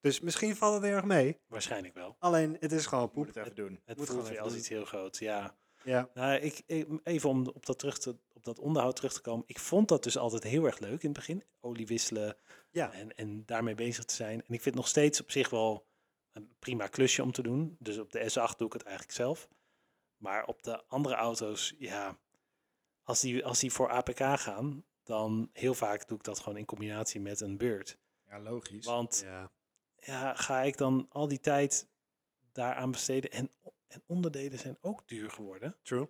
[0.00, 1.38] Dus misschien valt het heel erg mee.
[1.46, 2.16] Waarschijnlijk wel.
[2.18, 3.26] Alleen, het is gewoon Moet poep.
[3.26, 3.80] het even doen.
[3.84, 4.58] Het Moet voelt gewoon weer als doen.
[4.58, 5.58] iets heel groots, ja.
[5.84, 9.20] Ja, Nou, ik, ik- even om op dat, terug te, op dat onderhoud terug te
[9.20, 9.44] komen.
[9.46, 11.44] Ik vond dat dus altijd heel erg leuk in het begin.
[11.60, 12.36] Olie wisselen
[12.70, 14.32] ja, en, en daarmee bezig te zijn.
[14.38, 15.86] En ik vind het nog steeds op zich wel
[16.32, 17.76] een prima klusje om te doen.
[17.78, 19.48] Dus op de S8 doe ik het eigenlijk zelf.
[20.20, 22.18] Maar op de andere auto's, ja,
[23.02, 26.64] als die, als die voor APK gaan, dan heel vaak doe ik dat gewoon in
[26.64, 27.98] combinatie met een beurt.
[28.26, 28.84] Ja, logisch.
[28.86, 29.50] Want ja.
[29.96, 31.88] ja, ga ik dan al die tijd
[32.52, 33.30] daaraan besteden?
[33.30, 33.50] En,
[33.88, 35.76] en onderdelen zijn ook duur geworden.
[35.82, 36.08] True.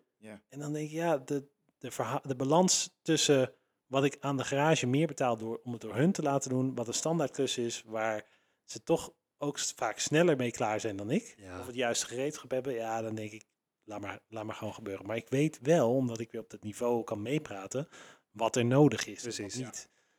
[0.49, 1.49] En dan denk ik, ja, de,
[1.79, 3.55] de, verha- de balans tussen
[3.87, 6.75] wat ik aan de garage meer betaal door, om het door hun te laten doen,
[6.75, 8.25] wat een standaardklus is, waar
[8.65, 11.61] ze toch ook vaak sneller mee klaar zijn dan ik, Ja.
[11.61, 13.45] of het juiste gereedschap hebben, ja, dan denk ik,
[13.91, 15.07] laat maar, laat maar gewoon gebeuren.
[15.07, 17.89] Maar ik weet wel, omdat ik weer op dat niveau kan meepraten,
[18.31, 19.57] wat er nodig is Precies,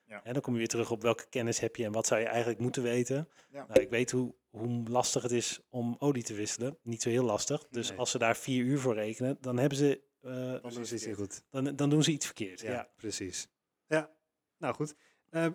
[0.05, 0.23] ja.
[0.23, 2.25] En dan kom je weer terug op welke kennis heb je en wat zou je
[2.27, 3.29] eigenlijk moeten weten.
[3.49, 3.65] Ja.
[3.67, 6.77] Nou, ik weet hoe, hoe lastig het is om olie te wisselen.
[6.83, 7.67] Niet zo heel lastig.
[7.69, 7.97] Dus Nee.
[7.97, 11.15] als ze daar vier uur voor rekenen, dan hebben ze eh, Dan is het niet
[11.15, 11.43] goed.
[11.49, 12.59] dan, dan doen ze iets verkeerd.
[12.61, 12.89] Ja, Ja.
[12.95, 13.47] precies.
[13.87, 14.11] Ja,
[14.57, 14.95] nou goed.
[15.29, 15.47] Eh,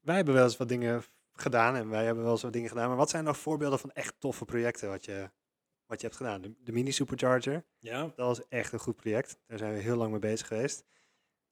[0.00, 2.88] wij hebben wel eens wat dingen gedaan en wij hebben wel eens wat dingen gedaan.
[2.88, 5.30] Maar wat zijn nog voorbeelden van echt toffe projecten wat je,
[5.92, 6.42] wat je hebt gedaan?
[6.42, 7.64] De, de mini supercharger.
[7.78, 8.00] Ja.
[8.02, 9.36] Dat was echt een goed project.
[9.46, 10.84] Daar zijn we heel lang mee bezig geweest.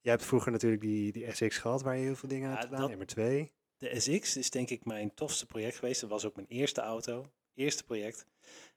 [0.00, 2.68] Jij hebt vroeger natuurlijk die, die SX gehad, waar je heel veel dingen Ja, hebt
[2.68, 2.88] gedaan.
[2.88, 3.52] Nummer twee.
[3.76, 6.00] De SX is denk ik mijn tofste project geweest.
[6.00, 7.26] Dat was ook mijn eerste auto.
[7.54, 8.26] Eerste project.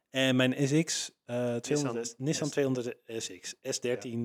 [0.10, 4.18] En mijn SX, eh 200, Nissan, S- 200 SX, S13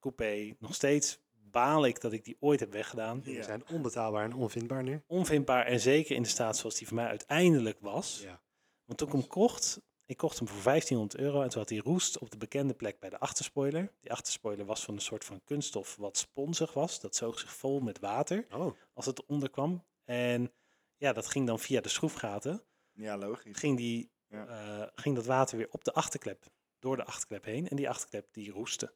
[0.00, 0.54] coupé.
[0.58, 1.18] Nog steeds
[1.50, 3.20] baal ik dat ik die ooit heb weggedaan.
[3.20, 3.42] Die Ja.
[3.42, 5.02] zijn onbetaalbaar en onvindbaar nu.
[5.06, 8.20] Onvindbaar en zeker in de staat zoals die voor mij uiteindelijk was.
[8.22, 8.42] Ja.
[8.84, 11.78] Want toen ik hem kocht, ik kocht hem voor 1500 euro en toen had hij
[11.78, 13.92] roest op de bekende plek bij de achterspoiler.
[14.00, 17.00] Die achterspoiler was van een soort van kunststof wat sponsig was.
[17.00, 19.84] Dat zoog zich vol met water Oh, als het onder kwam.
[20.04, 20.52] En
[20.96, 22.62] ja, dat ging dan via de schroefgaten.
[22.92, 23.58] Ja, logisch.
[23.58, 24.46] Ging, die, Ja.
[24.46, 26.44] eh, ging dat water weer op de achterklep,
[26.78, 27.68] door de achterklep heen.
[27.68, 28.94] En die achterklep die roestte.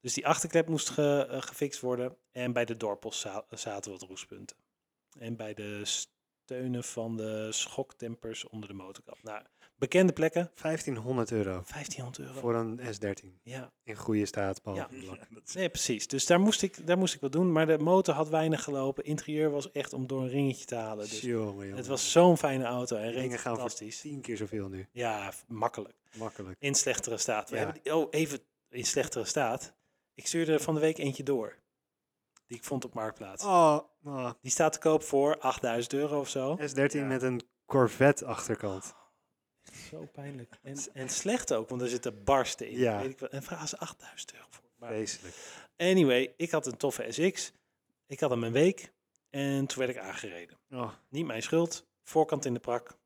[0.00, 2.16] Dus die achterklep moest ge- eh, gefixt worden.
[2.30, 4.56] En bij de dorpels za- zaten wat roestpunten.
[5.18, 9.22] En bij de steunen van de schoktempers onder de motorkap.
[9.22, 9.42] Nou,
[9.80, 10.50] bekende plekken.
[10.62, 12.40] 1500 euro 1500 euro.
[12.40, 14.60] voor een S13 Ja, in goede staat.
[14.64, 14.88] Ja.
[15.54, 16.06] nee, precies.
[16.06, 17.52] Dus daar moest, ik, daar moest ik wat doen.
[17.52, 19.04] Maar de motor had weinig gelopen.
[19.04, 21.08] Interieur was echt om door een ringetje te halen.
[21.08, 21.76] Dus Jongen, jongen.
[21.76, 24.00] het was zo'n fijne auto en dingen gaan voor fantastisch.
[24.00, 24.86] tien keer zoveel nu.
[24.92, 25.94] Ja, makkelijk.
[26.14, 26.56] Makkelijk.
[26.58, 27.50] In slechtere staat.
[27.50, 27.62] We Ja.
[27.64, 29.74] hebben die- oh, even in slechtere staat.
[30.14, 31.58] Ik stuurde van de week eentje door.
[32.46, 33.44] Die ik vond op Marktplaats.
[33.44, 36.56] Oh, oh, Die staat te koop voor 8000 euro of zo.
[36.60, 37.04] S13 Ja.
[37.06, 38.94] met een Corvette achterkant.
[39.88, 40.58] Zo pijnlijk.
[40.62, 42.78] En, en slecht ook, want er zitten barsten in.
[42.78, 43.00] Ja.
[43.00, 43.28] Weet ik wel.
[43.28, 44.64] En vragen ze 8000 euro voor.
[44.76, 44.92] Maar
[45.76, 47.52] anyway, ik had een toffe SX.
[48.06, 48.92] Ik had hem een week.
[49.30, 50.58] En toen werd ik aangereden.
[50.70, 51.86] Oh, Niet mijn schuld.
[52.02, 52.98] Voorkant in de prak.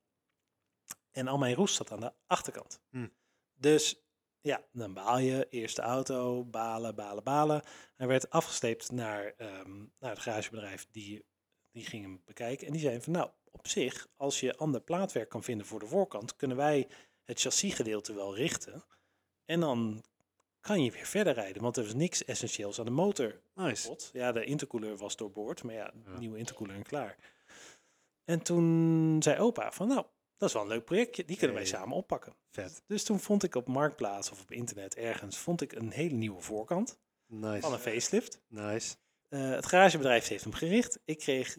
[1.10, 2.80] En al mijn roest zat aan de achterkant.
[2.90, 3.08] Hm.
[3.54, 4.04] Dus
[4.40, 5.46] ja, dan baal je.
[5.50, 7.62] Eerste auto, balen, balen, balen.
[7.96, 10.86] Hij werd afgesleept naar, ehm, naar het garagebedrijf.
[10.90, 11.24] Die,
[11.70, 12.66] die ging hem bekijken.
[12.66, 15.86] En die zei van nou, op zich, als je ander plaatwerk kan vinden voor de
[15.86, 16.88] voorkant, kunnen wij
[17.24, 18.84] het chassisgedeelte wel richten.
[19.44, 20.04] En dan
[20.60, 21.62] kan je weer verder rijden.
[21.62, 23.96] Want er was niks essentieels aan de motor Nice.
[24.12, 26.18] Ja, de intercooler was doorboord, maar ja, Ja.
[26.18, 27.16] nieuwe intercooler en klaar.
[28.24, 30.04] En toen zei opa van, nou,
[30.36, 31.74] dat is wel een leuk projectje, die kunnen wij Hey.
[31.74, 32.34] samen oppakken.
[32.50, 32.82] Vet.
[32.86, 36.40] Dus toen vond ik op Marktplaats of op internet ergens, vond ik een hele nieuwe
[36.40, 36.98] voorkant
[37.28, 37.66] van Nice.
[37.68, 38.40] een facelift.
[38.48, 38.96] Nice.
[39.28, 40.98] Eh, het garagebedrijf heeft hem gericht.
[41.04, 41.58] Ik kreeg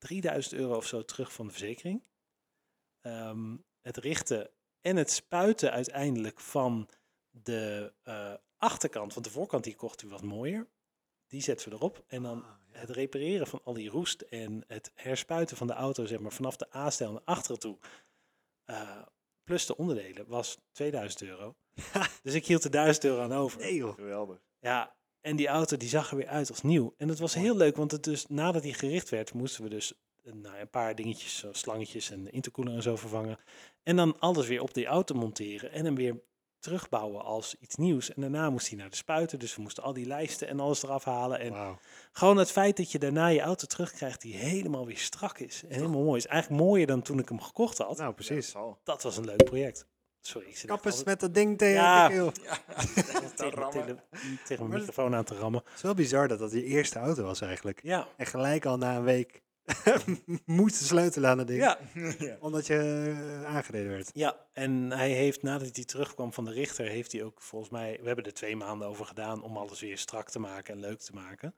[0.00, 2.02] 3000 euro of zo terug van de verzekering.
[3.00, 6.88] Ehm, het richten en het spuiten uiteindelijk van
[7.30, 10.68] de eh, achterkant, want de voorkant die kocht, die was mooier.
[11.26, 12.04] Die zetten we erop.
[12.06, 16.06] En dan Ah, het repareren van al die roest en het herspuiten van de auto,
[16.06, 17.78] zeg maar, vanaf de A-stijl naar achteren toe.
[18.64, 19.02] eh,
[19.44, 21.56] plus de onderdelen was 2000 euro.
[22.22, 23.60] dus ik hield er 1000 euro aan over.
[23.60, 23.94] Nee joh.
[23.94, 24.42] Geweldig.
[24.58, 26.94] Ja, en die auto die zag er weer uit als nieuw.
[26.96, 29.92] En het was heel leuk, want het dus, nadat die gericht werd, moesten we dus
[30.22, 33.38] eh, nou, een paar dingetjes, zo slangetjes en intercooler en zo vervangen.
[33.82, 36.20] En dan alles weer op die auto monteren en hem weer
[36.60, 38.14] terugbouwen als iets nieuws.
[38.14, 40.82] En daarna moest hij naar de spuiter, dus we moesten al die lijsten en alles
[40.82, 41.38] eraf halen.
[41.38, 41.78] En Wauw.
[42.12, 45.62] gewoon het feit dat je daarna je auto terugkrijgt die helemaal weer strak is.
[45.62, 46.26] En helemaal mooi is.
[46.26, 47.96] Eigenlijk mooier dan toen ik hem gekocht had.
[47.96, 48.52] Nou, precies.
[48.52, 48.78] dat.
[48.84, 49.86] Dat was een leuk project.
[50.20, 52.08] Sorry, ik zit echt Kap eens altijd met dat ding tegen Ja.
[52.08, 52.32] de keel.
[52.32, 53.72] tegen, tegen, rammen.
[53.72, 54.00] tegen,
[54.44, 55.62] tegen mijn microfoon aan te rammen.
[55.64, 57.80] Het is wel bizar dat dat je eerste auto was eigenlijk.
[57.82, 59.42] Ja, En gelijk al na een week
[60.46, 61.60] moest de sleutel aan het ding.
[61.60, 61.78] ja.
[62.18, 62.36] ja.
[62.40, 62.74] Omdat je
[63.44, 64.10] eh, aangereden werd.
[64.14, 67.98] Ja, en hij heeft nadat hij terugkwam van de richter, heeft hij ook volgens mij,
[68.00, 70.98] we hebben er twee maanden over gedaan om alles weer strak te maken en leuk
[71.00, 71.54] te maken.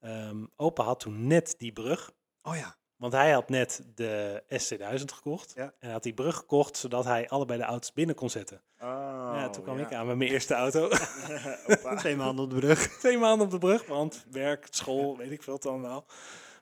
[0.00, 2.76] Ehm, opa had toen net die brug, Oh ja.
[3.02, 5.52] Want hij had net de S2000 gekocht.
[5.56, 5.72] Ja.
[5.78, 8.62] En had die brug gekocht zodat hij allebei de auto's binnen kon zetten.
[8.80, 9.86] Oh, ja, toen kwam ja.
[9.86, 10.88] ik aan met mijn eerste auto.
[11.96, 12.88] Twee maanden op de brug.
[12.98, 16.06] twee maanden op de brug, want werk, school, weet ik veel het allemaal.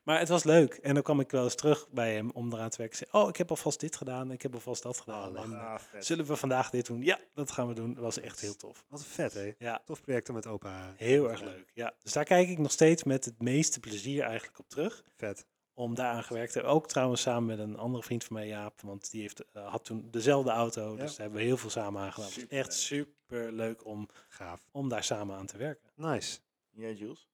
[0.02, 0.74] Maar het was leuk.
[0.74, 2.96] En dan kwam ik wel eens terug bij hem om eraan te werken.
[2.96, 5.38] Zei, oh, ik heb alvast dit gedaan, ik heb alvast dat gedaan.
[5.38, 5.74] Oh, Ah.
[5.98, 7.02] Zullen we vandaag dit doen?
[7.02, 7.94] Ja, dat gaan we doen.
[7.94, 8.84] Dat was echt heel tof.
[8.88, 9.54] Wat vet hè.
[9.58, 10.94] Ja, Tof project om met opa.
[10.96, 11.70] heel erg leuk.
[11.74, 15.04] Ja, dus daar kijk ik nog steeds met het meeste plezier eigenlijk op terug.
[15.16, 15.46] Vet.
[15.80, 16.76] Om daaraan gewerkt te hebben.
[16.76, 18.80] Ook trouwens samen met een andere vriend van mij, Jaap.
[18.80, 20.90] Want die heeft, eh, had toen dezelfde auto.
[20.90, 20.96] Ja.
[20.96, 22.48] Dus daar hebben we heel veel samen aan gedaan.
[22.48, 24.68] Echt super leuk om, Gaaf.
[24.70, 25.90] om daar samen aan te werken.
[25.94, 26.38] Nice.
[26.70, 27.28] Ja, Jules?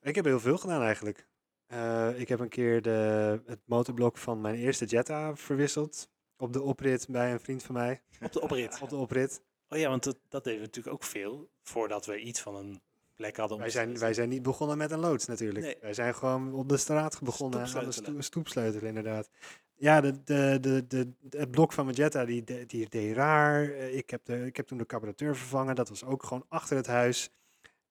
[0.00, 1.28] Ik heb heel veel gedaan eigenlijk.
[1.66, 6.10] Eh, ik heb een keer de, het motorblok van mijn eerste Jetta verwisseld.
[6.36, 8.02] Op de oprit bij een vriend van mij.
[8.20, 8.78] Op de oprit.
[8.82, 9.42] Op de oprit.
[9.68, 11.50] Oh ja, want dat, dat deden we natuurlijk ook veel.
[11.62, 12.80] Voordat we iets van een
[13.18, 13.56] plek hadden.
[13.56, 15.64] om Wij zijn, wij zijn niet begonnen met een loods natuurlijk.
[15.64, 15.76] Nee.
[15.80, 19.30] Wij zijn gewoon op de straat begonnen aan de stoep, stoepsleutel inderdaad.
[19.74, 23.70] Ja, de, de, de, de, het blok van Jetta die, die deed raar.
[23.70, 25.74] Eh, Ik heb, de, ik heb toen de carburateur vervangen.
[25.74, 27.30] Dat was ook gewoon achter het huis.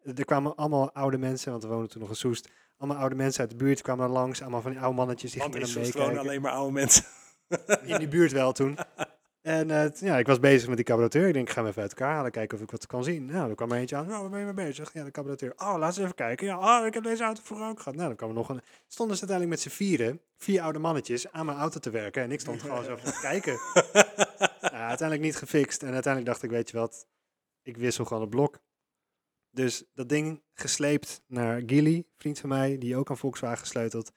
[0.04, 2.50] Er kwamen allemaal oude mensen, want we woonden toen nog in Soest.
[2.78, 4.42] Allemaal oude mensen uit de buurt kwamen er langs.
[4.42, 6.20] Allemaal van die oude mannetjes die Want gingen in dan meekijken.
[6.20, 7.06] alleen maar oude mensen.
[7.84, 8.78] In die buurt wel toen.
[9.48, 11.28] En eh, ja, ik was bezig met die carburateur.
[11.28, 13.26] Ik denk, ik ga hem even uit elkaar halen, kijken of ik wat kan zien.
[13.26, 14.08] Nou, er kwam er eentje aan.
[14.08, 14.94] Nou, waar ben je mee bezig?
[14.94, 15.54] Ja, de carburateur.
[15.58, 16.48] Oh, we eens even kijken.
[16.48, 17.96] Ja, oh, ik heb deze auto vroeger ook gehad.
[17.96, 18.62] Nou, dan kwam er nog een...
[18.88, 22.24] Stonden ze uiteindelijk met z'n vieren, vier oude mannetjes, aan mijn auto te werken.
[22.24, 23.58] En ik stond gewoon zo van te kijken.
[24.62, 25.84] Ja, uiteindelijk niet gefixt.
[25.84, 27.08] En uiteindelijk dacht ik, weet je wat?
[27.64, 28.60] Ik wissel gewoon het blok.
[29.52, 34.12] Dus dat ding gesleept naar Gilly, vriend van mij, die ook aan Volkswagen gesleuteld.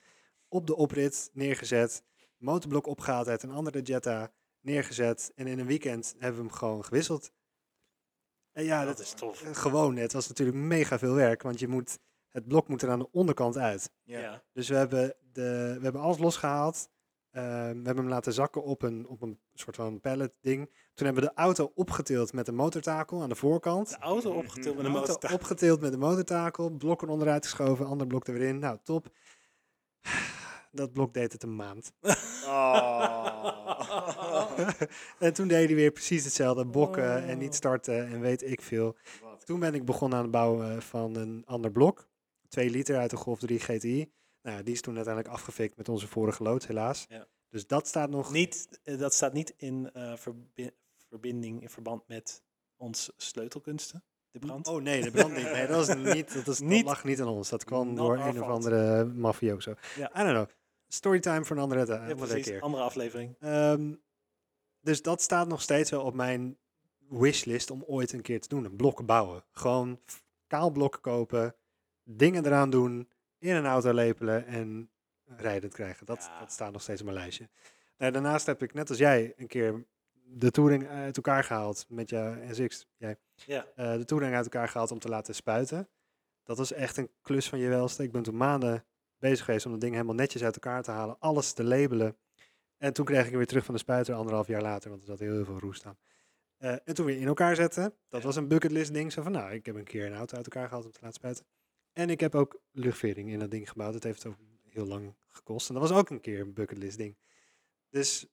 [0.48, 2.02] Op de oprit neergezet.
[2.36, 4.32] Motorblok opgehaald uit een andere Jetta.
[4.60, 5.32] Neergezet.
[5.34, 7.32] En in een weekend hebben we hem gewoon gewisseld.
[8.52, 9.42] En ja, dat dat, is tof.
[9.42, 9.96] eh, gewoon.
[9.96, 11.42] Het was natuurlijk mega veel werk.
[11.42, 11.98] Want je moet,
[12.28, 13.90] het blok moet er aan de onderkant uit.
[14.02, 14.18] Ja.
[14.18, 14.42] Ja.
[14.52, 16.88] Dus we hebben, de, we hebben alles losgehaald.
[17.30, 17.44] Ehm,
[17.78, 20.66] we hebben hem laten zakken op een, op een soort van pallet ding.
[20.94, 23.88] Toen hebben we de auto opgetild met een motortakel aan de voorkant.
[23.88, 25.32] De auto opgetild met een De auto motor.
[25.32, 26.70] opgetild met een motortakel.
[26.70, 27.86] Blokken onderuit geschoven.
[27.86, 28.58] Ander blok er weer in.
[28.58, 29.06] Nou, top.
[30.72, 31.92] Dat blok deed het een maand.
[32.46, 34.19] Oh.
[35.18, 36.64] en toen deed hij weer precies hetzelfde.
[36.66, 37.40] Bokken en Oh.
[37.40, 38.96] niet starten en weet ik veel.
[39.22, 42.08] Wat Toen ben ik begonnen aan het bouwen van een ander blok.
[42.48, 44.12] 2 liter uit de Golf 3 GTI.
[44.42, 47.06] Nou, die is toen uiteindelijk afgefikt met onze vorige lood, helaas.
[47.08, 47.26] Ja.
[47.48, 48.32] Dus dat staat nog...
[48.32, 50.70] Niet, eh, dat staat niet in eh, verbi-
[51.08, 52.42] verbinding, in verband met
[52.76, 54.66] ons sleutelkunsten, de brand.
[54.68, 55.52] Oh nee, de brand niet.
[55.52, 57.48] Nee, dat, is niet, dat, is, dat Niet- lag niet aan ons.
[57.48, 59.74] Dat kwam door een of andere mafioso.
[59.96, 60.10] Ja.
[60.14, 60.46] I don't know.
[60.88, 62.46] Storytime voor een andere, ta- ja, andere precies.
[62.46, 62.60] keer.
[62.60, 63.36] Andere aflevering.
[63.40, 63.92] Ehm,
[64.80, 66.58] dus dat staat nog steeds wel op mijn
[67.08, 68.64] wishlist om ooit een keer te doen.
[68.64, 69.44] Een blok bouwen.
[69.50, 70.00] Gewoon
[70.46, 71.54] kaal blokken kopen,
[72.04, 73.08] dingen eraan doen,
[73.38, 74.90] in een auto lepelen en
[75.24, 76.06] rijdend krijgen.
[76.06, 76.38] Dat, Ja.
[76.38, 77.48] dat staat nog steeds op mijn lijstje.
[77.98, 79.84] Nou, daarnaast heb ik, net als jij, een keer
[80.24, 82.86] de touring uit elkaar gehaald met je SX.
[82.96, 83.66] Jij, Ja.
[83.76, 85.88] eh, de touring uit elkaar gehaald om te laten spuiten.
[86.44, 88.02] Dat was echt een klus van je welste.
[88.02, 88.84] Ik ben toen maanden
[89.18, 92.16] bezig geweest om het ding helemaal netjes uit elkaar te halen, alles te labelen.
[92.80, 95.08] En toen kreeg ik hem weer terug van de spuiter anderhalf jaar later, want er
[95.08, 95.98] zat heel, heel veel roest aan.
[96.56, 97.94] Eh, en toen weer in elkaar zetten.
[98.08, 99.12] Dat was een bucketlist ding.
[99.12, 101.16] Zo van, nou, ik heb een keer een auto uit elkaar gehaald om te laten
[101.16, 101.44] spuiten.
[101.92, 103.92] En ik heb ook luchtvering in dat ding gebouwd.
[103.92, 105.68] Dat heeft ook heel lang gekost.
[105.68, 107.16] En dat was ook een keer een bucketlist ding.
[107.90, 108.26] Dus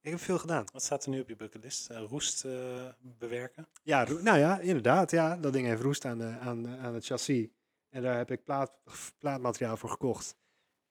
[0.00, 0.64] ik heb veel gedaan.
[0.72, 1.90] Wat staat er nu op je bucketlist?
[1.90, 3.68] Eh, roest eh, bewerken?
[3.82, 5.10] Ja, nou ja, inderdaad.
[5.10, 7.48] Ja, dat ding heeft roest aan, de, aan, aan het chassis.
[7.88, 8.72] En daar heb ik plaat,
[9.18, 10.36] plaatmateriaal voor gekocht.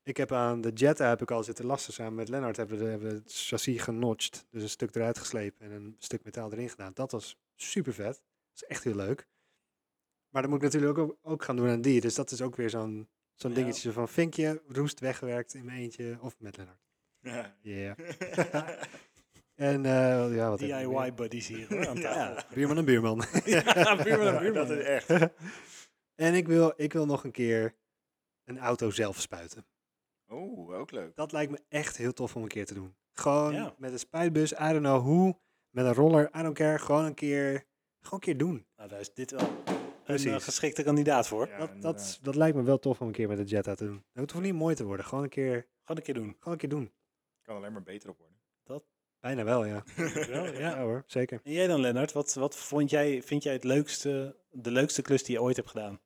[0.08, 1.94] Ik heb aan de Jetta heb ik al zitten lassen.
[1.94, 4.46] Samen met Lennart hebben we, de- hebben we het chassis genotcht.
[4.50, 6.92] Dus een stuk eruit geslepen en een stuk metaal erin gedaan.
[6.94, 8.06] Dat was super vet.
[8.06, 9.28] Dat is echt heel leuk.
[10.30, 12.02] Maar dat moet ik natuurlijk ook, ook gaan doen aan die.
[12.02, 13.56] Dus dat is ook weer zo'n zo'n Ja.
[13.58, 17.56] dingetje van vinkje, roest weggewerkt in mijn eentje of met Lennart.
[17.62, 17.96] Ja.
[19.56, 22.36] En eh, ja, wat DIY buddies hier hoor, aan tafel.
[22.36, 23.24] Ja, buurman en buurman.
[23.46, 24.54] ja, buurman en buurman.
[24.54, 25.10] Dat is echt.
[26.16, 27.76] En ik wil, ik wil nog een keer
[28.44, 29.66] een auto zelf spuiten.
[30.32, 31.16] Oeh, ook leuk.
[31.16, 32.96] Dat lijkt me echt heel tof om een keer te doen.
[33.12, 33.76] Gewoon Ja.
[33.78, 35.38] met een spuitbus, I don't know hoe,
[35.70, 36.80] met een roller, I don't care.
[36.80, 37.52] Gewoon een keer,
[38.02, 38.66] gewoon een keer doen.
[38.76, 39.50] Nou, daar is dit wel
[40.06, 41.48] een eh, geschikte kandidaat voor.
[41.48, 43.86] Ja, dat, dat, dat lijkt me wel tof om een keer met de Jetta te
[43.86, 44.04] doen.
[44.14, 46.36] Het hoeft niet mooi te worden, gewoon een keer, Gewoon een keer doen.
[46.40, 46.92] gewoon een keer doen.
[47.42, 48.36] kan alleen maar beter op worden.
[49.20, 49.84] Bijna wel, ja.
[50.28, 50.82] Wel, Ja, ja.
[50.82, 51.40] hoor, zeker.
[51.44, 52.12] En jij dan, Lennart?
[52.12, 55.70] Wat, wat vond jij, vind jij het leukste, de leukste klus die je ooit hebt
[55.70, 56.00] gedaan?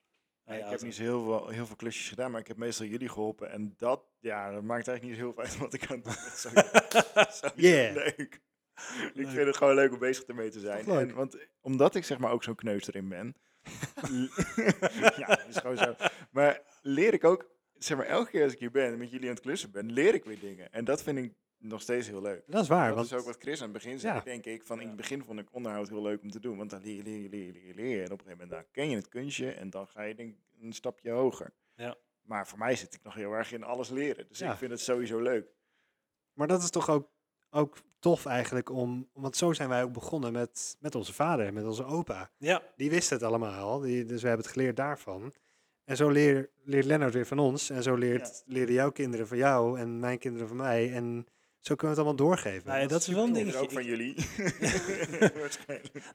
[0.57, 3.09] Ik heb niet zo heel veel, heel veel klusjes gedaan, maar ik heb meestal jullie
[3.09, 3.51] geholpen.
[3.51, 6.53] En dat, ja, dat maakt eigenlijk niet heel veel uit wat ik aan het doen
[6.53, 7.53] ben.
[7.65, 7.95] Yeah.
[8.03, 8.41] leuk.
[9.13, 10.85] Ik vind het gewoon leuk om bezig ermee te zijn.
[10.85, 13.35] En, want omdat ik zeg maar ook zo'n kneus erin ben.
[15.17, 15.95] ja, dat is gewoon zo.
[16.31, 19.27] Maar leer ik ook, zeg maar, elke keer als ik hier ben en met jullie
[19.27, 20.71] aan het klussen ben, leer ik weer dingen.
[20.71, 22.43] En dat vind ik nog steeds heel leuk.
[22.47, 24.21] Dat is waar, dat want is ook wat Chris aan het begin zei, Ja.
[24.21, 24.63] denk ik.
[24.65, 26.57] Van in het begin vond ik onderhoud heel leuk om te doen.
[26.57, 28.03] Want dan leer je, leer je, leer je, leer je.
[28.03, 30.29] En op een gegeven moment dan ken je het kunstje en dan ga je denk
[30.29, 31.53] ik een stapje hoger.
[31.75, 31.95] Ja.
[32.21, 34.27] Maar voor mij zit ik nog heel erg in alles leren.
[34.27, 34.51] Dus Ja.
[34.51, 35.45] ik vind het sowieso leuk.
[36.33, 37.09] Maar dat is toch ook,
[37.49, 41.65] ook tof eigenlijk om, want zo zijn wij ook begonnen met, met onze vader, met
[41.65, 42.31] onze opa.
[42.37, 45.33] Ja, Die wist het allemaal, die, dus we hebben het geleerd daarvan.
[45.83, 49.37] En zo leer, leert Lennart weer van ons en zo leert, leren jouw kinderen van
[49.37, 50.93] jou en mijn kinderen van mij.
[50.93, 51.25] En
[51.61, 52.67] zo kunnen we het allemaal doorgeven.
[52.67, 53.59] Nou ja, dat is wel een Ik dingetje.
[53.59, 54.15] ook van Ik- jullie.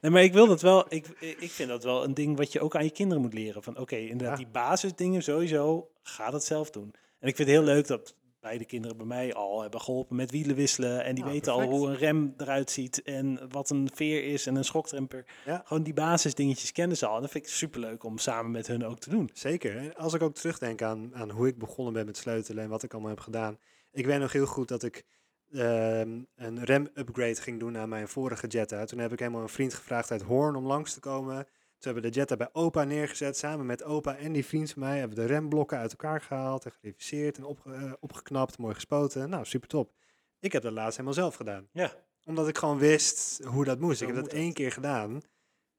[0.01, 0.85] Nee, maar ik wil dat wel.
[0.89, 3.63] Ik, ik vind dat wel een ding wat je ook aan je kinderen moet leren.
[3.63, 4.45] Van oké, inderdaad, Ja.
[4.45, 6.95] die basisdingen sowieso, ga dat zelf doen.
[7.21, 10.31] En ik vind het heel leuk dat beide kinderen bij mij al hebben geholpen met
[10.31, 11.05] wielen wisselen.
[11.05, 11.73] En die Ja, weten perfect.
[11.73, 15.25] al hoe een rem eruit ziet en wat een veer is en een schokdremper.
[15.45, 15.63] Ja.
[15.65, 17.15] Gewoon die basisdingetjes kennen ze al.
[17.17, 19.31] En dat vind ik superleuk om samen met hun ook te doen.
[19.33, 19.77] Zeker.
[19.77, 22.83] En als ik ook terugdenk aan, aan hoe ik begonnen ben met sleutelen en wat
[22.83, 23.59] ik allemaal heb gedaan.
[23.93, 25.05] Ik weet nog heel goed dat ik
[25.53, 28.85] ehm, een rem-upgrade ging doen aan mijn vorige Jetta.
[28.85, 31.45] Toen heb ik helemaal een vriend gevraagd uit Hoorn om langs te komen.
[31.79, 33.37] Toen hebben we de Jetta bij opa neergezet.
[33.39, 36.65] Samen met opa en die vriend van mij hebben we de remblokken uit elkaar gehaald
[36.65, 39.29] en gereviseerd en opge- eh, opgeknapt, mooi gespoten.
[39.31, 39.93] Nou, super top.
[40.41, 41.69] Ik heb dat laatst helemaal zelf gedaan.
[41.73, 41.93] Ja,
[42.25, 43.99] Omdat ik gewoon wist hoe dat moest.
[43.99, 45.21] Zo ik heb dat één keer gedaan.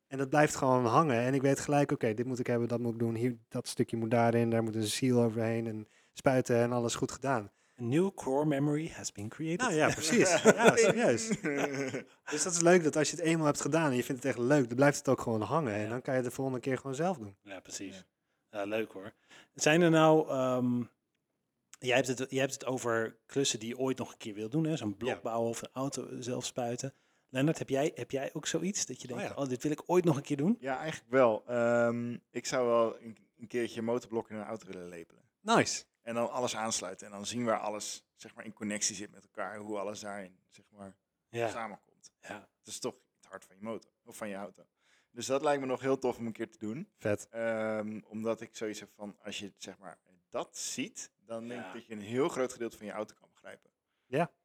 [0.07, 1.19] En dat blijft gewoon hangen.
[1.19, 3.15] En ik weet gelijk, oké, dit moet ik hebben, dat moet ik doen.
[3.15, 5.67] Hier, dat stukje moet daarin, daar moet een seal overheen.
[5.67, 7.51] En spuiten en alles goed gedaan.
[7.79, 9.59] A new core memory has been created.
[9.59, 10.41] Nou ja, precies.
[10.41, 11.27] ja, serieus.
[12.29, 14.31] Dus dat is leuk dat als je het eenmaal hebt gedaan en je vindt het
[14.35, 15.73] echt leuk, dan blijft het ook gewoon hangen.
[15.73, 17.35] En dan kan je het de volgende keer gewoon zelf doen.
[17.43, 18.05] Ja, precies.
[18.51, 18.63] Ja.
[18.63, 19.13] leuk hoor.
[19.53, 20.83] Zijn er nou, ehm,
[21.79, 24.49] jij, hebt het, jij hebt het over klussen die je ooit nog een keer wil
[24.49, 24.77] doen, hè?
[24.77, 25.19] zo'n blok Ja.
[25.21, 26.93] bouwen of een auto zelf spuiten.
[27.29, 29.41] Lennart, heb jij, heb jij ook zoiets dat je Oh denkt, ja.
[29.43, 30.57] oh, dit wil ik ooit nog een keer doen?
[30.59, 31.43] Ja, eigenlijk wel.
[31.47, 35.21] Ehm, ik zou wel een, een keertje een motorblok in een auto willen lepelen.
[35.41, 35.83] Nice.
[36.07, 37.05] En dan alles aansluiten.
[37.07, 39.57] En dan zien waar alles zeg maar, in connectie zit met elkaar.
[39.57, 40.95] Hoe alles daarin zeg maar,
[41.29, 41.49] Ja.
[41.49, 42.11] samenkomt.
[42.21, 42.49] ja.
[42.57, 43.91] Het is toch het hart van je motor.
[44.03, 44.67] Of van je auto.
[45.11, 46.89] Dus dat lijkt me nog heel tof om een keer te doen.
[46.97, 47.27] Vet.
[47.29, 49.99] Ehm, omdat ik zoiets heb van, als je zeg maar,
[50.29, 51.67] dat ziet, dan denk Ja.
[51.67, 53.71] ik dat je een heel groot gedeelte van je auto kan begrijpen.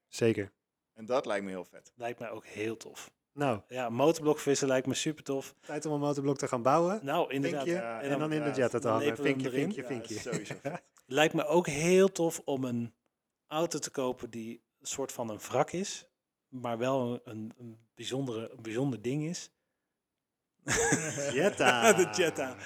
[0.08, 0.52] Zeker.
[0.92, 1.92] En dat lijkt me heel vet.
[1.94, 3.10] Lijkt mij ook heel tof.
[3.32, 5.54] Nou, Ja, motorblokvissen lijkt me super tof.
[5.60, 7.00] tijd om een motorblok te gaan bouwen.
[7.02, 7.62] Nou, inderdaad.
[7.62, 7.82] Vinkje.
[7.82, 9.16] Ja, en dan in de Jetta te hangen.
[9.16, 10.56] Vinkje, vinkje, Ja, vinkje.
[11.06, 12.94] Lijkt me ook heel tof om een
[13.46, 16.08] auto te kopen die een soort van een wrak is,
[16.48, 19.50] maar wel een, een, een, bijzondere, een bijzonder ding is.
[21.32, 21.92] Jetta.
[21.92, 22.56] de Jetta.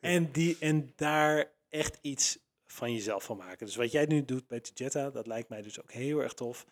[0.00, 3.66] En, die, en daar echt iets van jezelf van maken.
[3.66, 6.34] Dus wat jij nu doet bij de Jetta, dat lijkt mij dus ook heel erg
[6.34, 6.66] tof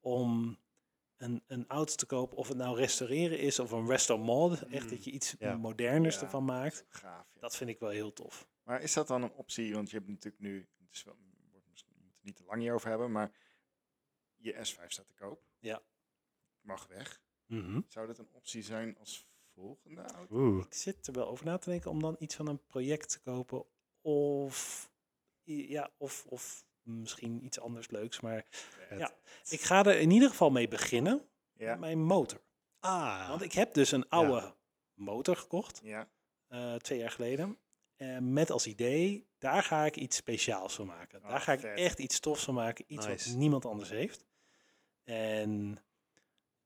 [0.00, 0.58] om
[1.16, 4.84] een, een auto te kopen, of het nou restaureren is of een resto mod, echt
[4.84, 5.56] Mm, dat je iets ja.
[5.56, 6.20] moderners Ja.
[6.22, 6.84] ervan maakt.
[6.88, 7.26] Gaaf.
[7.34, 7.40] ja.
[7.40, 8.48] Dat vind ik wel heel tof.
[8.62, 9.74] Maar is dat dan een optie?
[9.74, 11.16] Want je hebt natuurlijk nu, het is wel,
[11.50, 13.32] wordt misschien, we moeten het niet te lang hierover hebben, maar
[14.36, 15.42] je S5 staat te koop.
[15.58, 15.82] Ja.
[16.60, 17.20] Mag weg.
[17.46, 17.80] Mhm.
[17.88, 20.34] Zou dat een optie zijn als volgende auto?
[20.36, 20.64] Oeh.
[20.64, 23.20] Ik zit er wel over na te denken om dan iets van een project te
[23.20, 23.64] kopen.
[24.00, 24.90] Of,
[25.44, 28.20] ja, of, of misschien iets anders leuks.
[28.20, 28.44] Maar.
[28.98, 29.12] Ja.
[29.48, 31.28] ik ga er in ieder geval mee beginnen.
[31.56, 31.70] Ja.
[31.70, 32.40] Met mijn motor.
[32.80, 34.54] Ah, Want ik heb dus een oude
[34.94, 36.08] motor gekocht, Ja.
[36.48, 37.58] eh, twee jaar geleden.
[38.20, 41.20] met als idee, daar ga ik iets speciaals van maken.
[41.22, 41.78] Daar Ah, ga ik vet.
[41.78, 42.84] echt iets tofs van maken.
[42.88, 43.28] Iets Nice.
[43.28, 44.24] wat niemand anders heeft.
[45.04, 45.82] En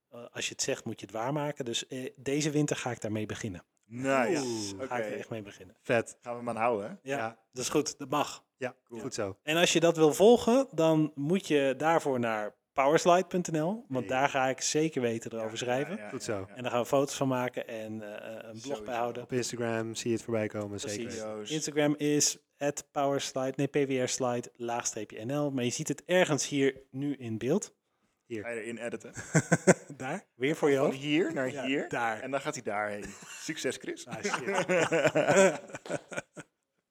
[0.08, 1.64] eh, als je het zegt, moet je het waarmaken.
[1.64, 3.64] Dus eh, deze winter ga ik daarmee beginnen.
[3.92, 4.42] Nice.
[4.44, 4.72] Oeh.
[4.74, 4.86] Oké.
[4.86, 5.76] Ga ik er echt mee beginnen.
[5.82, 6.16] vet.
[6.22, 6.92] Gaan we hem aan houden, hè?
[7.10, 7.38] Ja, Ja.
[7.52, 7.98] dat is goed.
[7.98, 8.44] Dat mag.
[8.56, 9.00] Ja, Cool.
[9.00, 9.36] goed zo.
[9.42, 13.84] En als je dat wil volgen, dan moet je daarvoor naar powerslide.nl.
[13.88, 15.96] Want daar ga ik zeker weten erover Ja, schrijven.
[15.96, 16.32] ja, ja, Goed zo.
[16.32, 16.54] ja, ja.
[16.54, 18.82] En daar gaan we foto's van maken en eh, een blog Sowieso.
[18.84, 19.22] bijhouden.
[19.22, 20.92] Op Instagram zie je het voorbij komen, Precies.
[20.94, 21.10] zeker.
[21.10, 21.50] Video's.
[21.50, 22.38] Instagram is
[22.92, 25.50] powerslide, nee, pwrslide, laagstreepje NL.
[25.50, 27.74] Maar je ziet het ergens hier nu in beeld.
[28.38, 29.12] Ga je erin editen.
[29.96, 30.94] daar, weer voor Van jou.
[30.94, 31.88] hier naar Ja, hier.
[31.88, 32.20] daar.
[32.20, 33.04] En dan gaat hij daarheen.
[33.48, 34.06] Succes, Chris.
[34.06, 35.60] Ah, shit.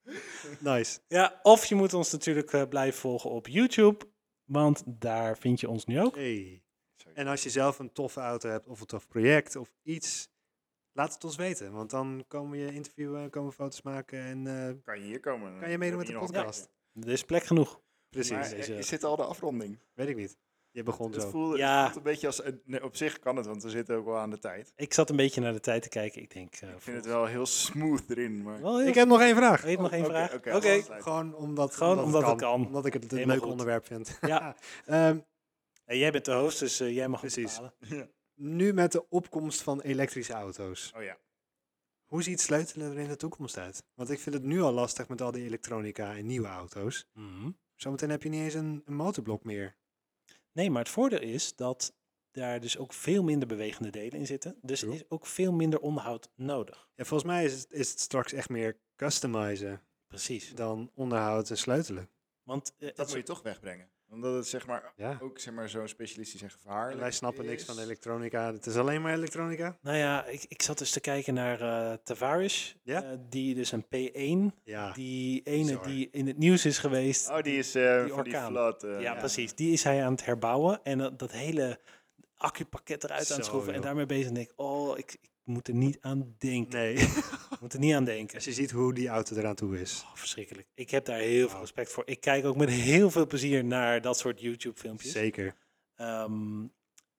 [0.59, 0.99] Nice.
[1.07, 4.05] ja, of je moet ons natuurlijk eh, blijven volgen op YouTube.
[4.45, 6.15] Want daar vind je ons nu ook.
[6.15, 6.63] Hey.
[7.13, 10.29] En als je zelf een toffe auto hebt of een tof project of iets,
[10.91, 11.71] laat het ons weten.
[11.71, 15.19] Want dan komen we je interviewen, komen we foto's maken en eh, Kan je hier
[15.19, 15.59] komen?
[15.59, 16.69] kan je meedoen met de Hier podcast.
[16.93, 17.81] Er is plek genoeg.
[18.09, 19.79] Precies, Maar, deze- is dit al de afronding?
[19.93, 20.37] weet ik niet.
[20.71, 21.29] Je begon Het zo.
[21.29, 21.75] voelt, Ja.
[21.83, 22.41] het voelt een beetje als...
[22.65, 24.73] nee, op zich kan het, want we zitten ook wel aan de tijd.
[24.75, 26.21] Ik zat een beetje naar de tijd te kijken.
[26.21, 26.55] Ik denk...
[26.55, 28.57] eh, Ik vind het wel heel smooth erin, maar...
[28.57, 29.61] heel- Ik heb nog één vraag.
[29.61, 30.33] Weet nog één vraag?
[30.33, 30.81] oké.
[31.01, 32.65] Gewoon omdat, Gewoon omdat het kan.
[32.65, 33.51] Omdat ik het een Helemaal leuk goed.
[33.51, 34.17] onderwerp vind.
[34.21, 34.55] Ja.
[34.85, 35.19] Ehm,
[35.85, 37.59] En jij bent de host, dus eh, jij mag het Precies.
[37.59, 38.09] bepalen.
[38.55, 40.91] nu met de opkomst van elektrische auto's.
[40.95, 41.17] Oh ja.
[42.05, 43.83] Hoe ziet sleutelen er in de toekomst uit?
[43.93, 47.07] Want ik vind het nu al lastig met al die elektronica en nieuwe auto's.
[47.13, 47.49] Mhm.
[47.75, 49.75] Zometeen heb je niet eens een, een motorblok meer.
[50.51, 51.93] Nee, maar het voordeel is dat
[52.31, 54.57] daar dus ook veel minder bewegende delen in zitten.
[54.61, 56.89] Dus er is ook veel minder onderhoud nodig.
[56.95, 60.55] Ja, volgens mij is het, is het straks echt meer customizen Precies.
[60.55, 62.09] dan onderhoud en sleutelen.
[62.43, 63.89] Want eh, Dat moet je toch wegbrengen.
[64.11, 65.17] Omdat het zeg maar Ja.
[65.21, 67.67] ook zeg maar, zo'n specialistisch en gevaarlijk En wij snappen niks is.
[67.67, 68.53] van elektronica.
[68.53, 69.77] Het is alleen maar elektronica.
[69.81, 72.77] Nou ja, ik, ik zat dus te kijken naar eh Tavares.
[72.83, 73.03] Ja?
[73.03, 75.83] eh, die dus een P1, Ja, die ene bizar.
[75.87, 77.29] die in het nieuws is geweest.
[77.29, 78.51] Oh, die is eh Die van die orkaan.
[78.51, 78.83] flood.
[78.83, 79.55] eh, ja, precies.
[79.55, 80.79] Die is hij aan het herbouwen.
[80.83, 81.79] En dat, dat hele
[82.37, 83.69] accupakket eruit aan het Zo, schroeven.
[83.69, 83.83] En joh.
[83.85, 84.27] daarmee bezig.
[84.27, 86.79] En denk ik, oh, ik, ik moet er niet aan denken.
[86.79, 86.93] nee.
[86.93, 88.35] Ik moet er niet aan denken.
[88.35, 90.03] Als je ziet hoe die auto eraan toe is.
[90.05, 90.67] Oh, verschrikkelijk.
[90.73, 92.03] Ik heb daar heel veel respect voor.
[92.05, 95.11] Ik kijk ook met heel veel plezier naar dat soort YouTube-filmpjes.
[95.11, 95.55] Zeker.
[95.95, 96.67] Ehm,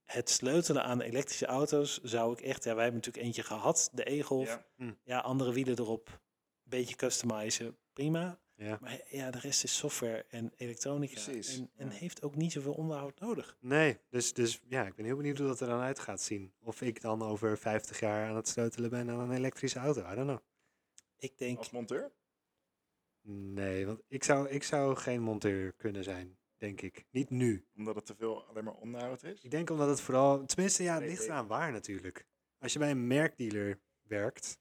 [0.04, 2.64] het sleutelen aan elektrische auto's zou ik echt...
[2.64, 4.60] Ja, wij hebben natuurlijk eentje gehad, de E-Golf.
[4.76, 4.94] Ja.
[5.04, 5.18] Ja.
[5.18, 6.20] andere wielen erop.
[6.62, 8.40] Beetje customizen, prima.
[8.60, 8.78] Ja.
[8.80, 11.12] Maar ja, de rest is software en elektronica.
[11.12, 11.92] Precies, En, en ja.
[11.92, 13.56] heeft ook niet zoveel onderhoud nodig.
[13.60, 16.52] Nee, dus, dus ja, ik ben heel benieuwd hoe dat er dan uit gaat zien.
[16.60, 20.00] Of ik dan over 50 jaar aan het sleutelen ben aan een elektrische auto.
[20.00, 20.38] I don't know.
[21.18, 21.58] Ik denk...
[21.58, 22.12] Als monteur?
[23.32, 27.06] Nee, want ik zou, ik zou geen monteur kunnen zijn, denk ik.
[27.10, 27.66] Niet nu.
[27.76, 29.42] Omdat het te veel alleen maar onderhoud is?
[29.42, 32.26] Ik denk omdat het vooral, tenminste ja, het ligt eraan waar natuurlijk.
[32.58, 34.58] Als je bij een merkdealer werkt,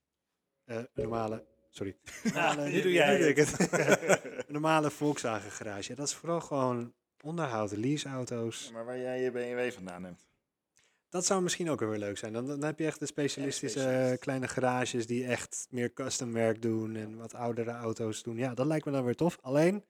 [0.64, 1.96] eh, een normale, sorry.
[2.24, 3.70] Normale- nu doe jij nu het.
[4.48, 6.94] normale Volkswagen garage, dat is vooral gewoon
[7.24, 8.66] onderhoud, leaseauto's.
[8.66, 10.28] Ja, maar waar jij je BMW vandaan hebt.
[11.10, 12.34] Dat zou misschien ook wel weer leuk zijn.
[12.34, 14.20] Dan, dan heb je echt de specialistische specialist.
[14.20, 18.38] kleine garages die echt meer custom werk doen en wat oudere auto's doen.
[18.38, 19.38] Ja, dat lijkt me dan weer tof.
[19.42, 19.84] Alleen,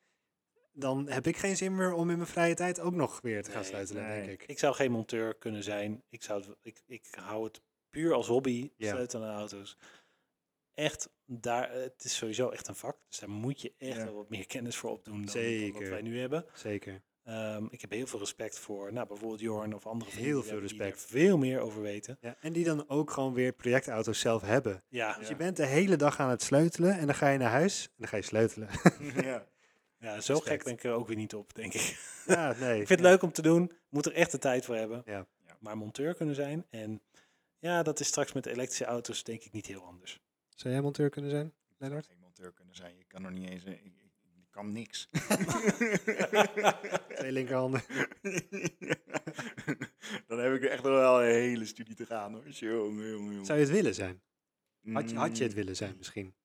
[0.73, 3.51] dan heb ik geen zin meer om in mijn vrije tijd ook nog weer te
[3.51, 4.25] gaan Nee, sleutelen, nee.
[4.25, 4.47] denk ik.
[4.49, 6.03] Ik zou geen monteur kunnen zijn.
[6.09, 8.89] Ik, zou het, ik, ik hou het puur als hobby, Ja.
[8.91, 9.77] sleutelen aan auto's.
[10.73, 12.97] Echt, daar, het is sowieso echt een vak.
[13.07, 14.03] Dus daar moet je echt Ja.
[14.05, 15.89] wel wat meer kennis voor opdoen dan, dan wat Zeker.
[15.89, 16.45] wij nu hebben.
[16.53, 17.01] Zeker.
[17.23, 21.03] Ehm, ik heb heel veel respect voor nou, bijvoorbeeld Jorn of andere Heel veel respect.
[21.03, 22.17] er veel meer over weten.
[22.21, 24.83] Ja, en die dan ook gewoon weer projectauto's zelf hebben.
[24.87, 25.29] Ja, Dus Ja.
[25.29, 27.93] je bent de hele dag aan het sleutelen en dan ga je naar huis en
[27.97, 28.69] dan ga je sleutelen.
[29.23, 29.47] ja.
[29.99, 30.47] ja zo Respect.
[30.47, 31.99] gek ben ik er ook weer niet op, denk ik.
[32.25, 32.79] ja, nee.
[32.81, 33.71] ik vind het leuk om te doen.
[33.89, 35.01] Moet er echt de tijd voor hebben.
[35.05, 35.27] Ja.
[35.47, 35.57] Ja.
[35.59, 36.65] Maar monteur kunnen zijn.
[36.69, 37.01] En
[37.59, 40.19] ja, dat is straks met elektrische auto's denk ik niet heel anders.
[40.59, 42.05] Zou jij monteur kunnen zijn, Ik Lennart?
[42.05, 42.97] geen monteur kunnen zijn.
[42.97, 43.63] Je kan nog niet eens...
[43.63, 43.93] eh, Ik, ik,
[44.37, 45.09] ik kan niks.
[47.15, 47.81] Twee linkerhanden.
[50.27, 52.47] Dan heb ik echt nog wel een hele studie te gaan hoor.
[52.49, 53.45] Jongen, jongen, jongen.
[53.45, 54.21] Zou je het willen zijn?
[54.93, 56.35] Had je, had je het Mm, willen zijn misschien?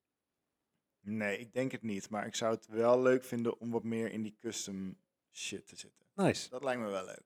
[1.01, 2.09] Nee, ik denk het niet.
[2.11, 4.99] Maar ik zou het wel leuk vinden om wat meer in die custom
[5.33, 6.07] shit te zitten.
[6.15, 6.49] Nice.
[6.49, 7.23] Dat lijkt me wel leuk.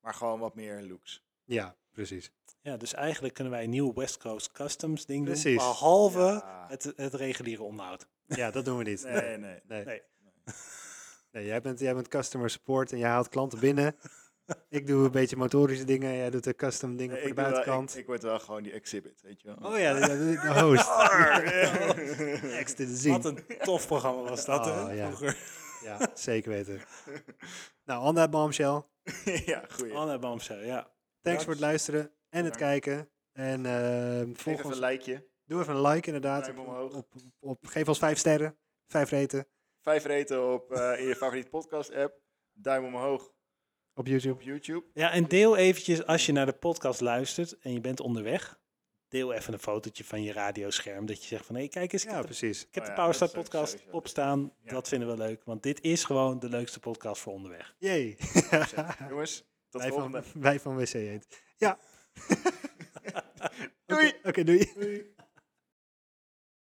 [0.00, 1.24] Maar gewoon wat meer looks.
[1.44, 1.76] Ja,
[2.06, 2.32] precies.
[2.62, 5.32] Ja, dus eigenlijk kunnen wij een nieuw West Coast Customs ding doen.
[5.32, 5.56] Precies.
[5.56, 6.66] Behalve Ja.
[6.68, 8.06] het, het reguliere onderhoud.
[8.26, 9.02] Ja, dat doen we niet.
[9.04, 9.60] Nee, nee.
[9.66, 9.84] Nee.
[9.84, 10.02] Nee.
[11.32, 13.96] Nee, jij, bent, jij bent customer support en jij haalt klanten binnen.
[14.68, 16.16] ik doe een beetje motorische dingen.
[16.16, 17.92] Jij doet de custom dingen Nee, voor de wel- buitenkant.
[17.94, 19.70] ik, ik word wel gewoon die exhibit, weet je wel.
[19.72, 20.88] oh ja, de, host.
[22.42, 23.12] Next to the zien.
[23.12, 24.82] Wat een tof programma was dat, hè?
[24.82, 25.06] Oh, ja.
[25.06, 25.36] Vroeger.
[25.82, 26.80] Ja, zeker weten.
[27.84, 28.82] nou, on that bombshell.
[29.46, 29.94] ja, goeie.
[29.94, 30.90] Anna Bamsel, ja.
[31.22, 33.10] Thanks voor het luisteren en het kijken.
[33.32, 35.26] En Geef volg even ons, een likeje.
[35.44, 36.44] doe even een like inderdaad.
[36.44, 36.94] Duim Op, omhoog.
[36.94, 38.58] op, op, op- geef ons vijf sterren.
[38.86, 39.46] Vijf reten
[39.80, 42.20] Vijf reten op, eh, in je favoriete podcast app.
[42.52, 43.32] Duim omhoog
[43.94, 44.34] op YouTube.
[44.34, 44.86] op YouTube.
[44.94, 48.60] Ja, en deel eventjes als je naar de podcast luistert en je bent onderweg.
[49.08, 51.06] Deel even een fotootje van je radioscherm.
[51.06, 52.62] Dat je zegt van, hé, kijk eens, ik Ja, heb, de, precies.
[52.66, 53.96] ik heb Oh de ja, Powerstart podcast sowieso.
[53.96, 54.52] opstaan.
[54.62, 54.70] Ja.
[54.72, 57.74] Dat vinden we leuk, want dit is gewoon de leukste podcast voor onderweg.
[57.78, 58.16] Jee.
[59.08, 59.44] Jongens,
[59.78, 60.22] tot wij, volgende.
[60.22, 61.26] van, wij van WC Eend.
[61.56, 61.78] Ja.
[63.86, 64.12] Doei!
[64.22, 64.72] Oké, doei.
[64.74, 65.14] Doei.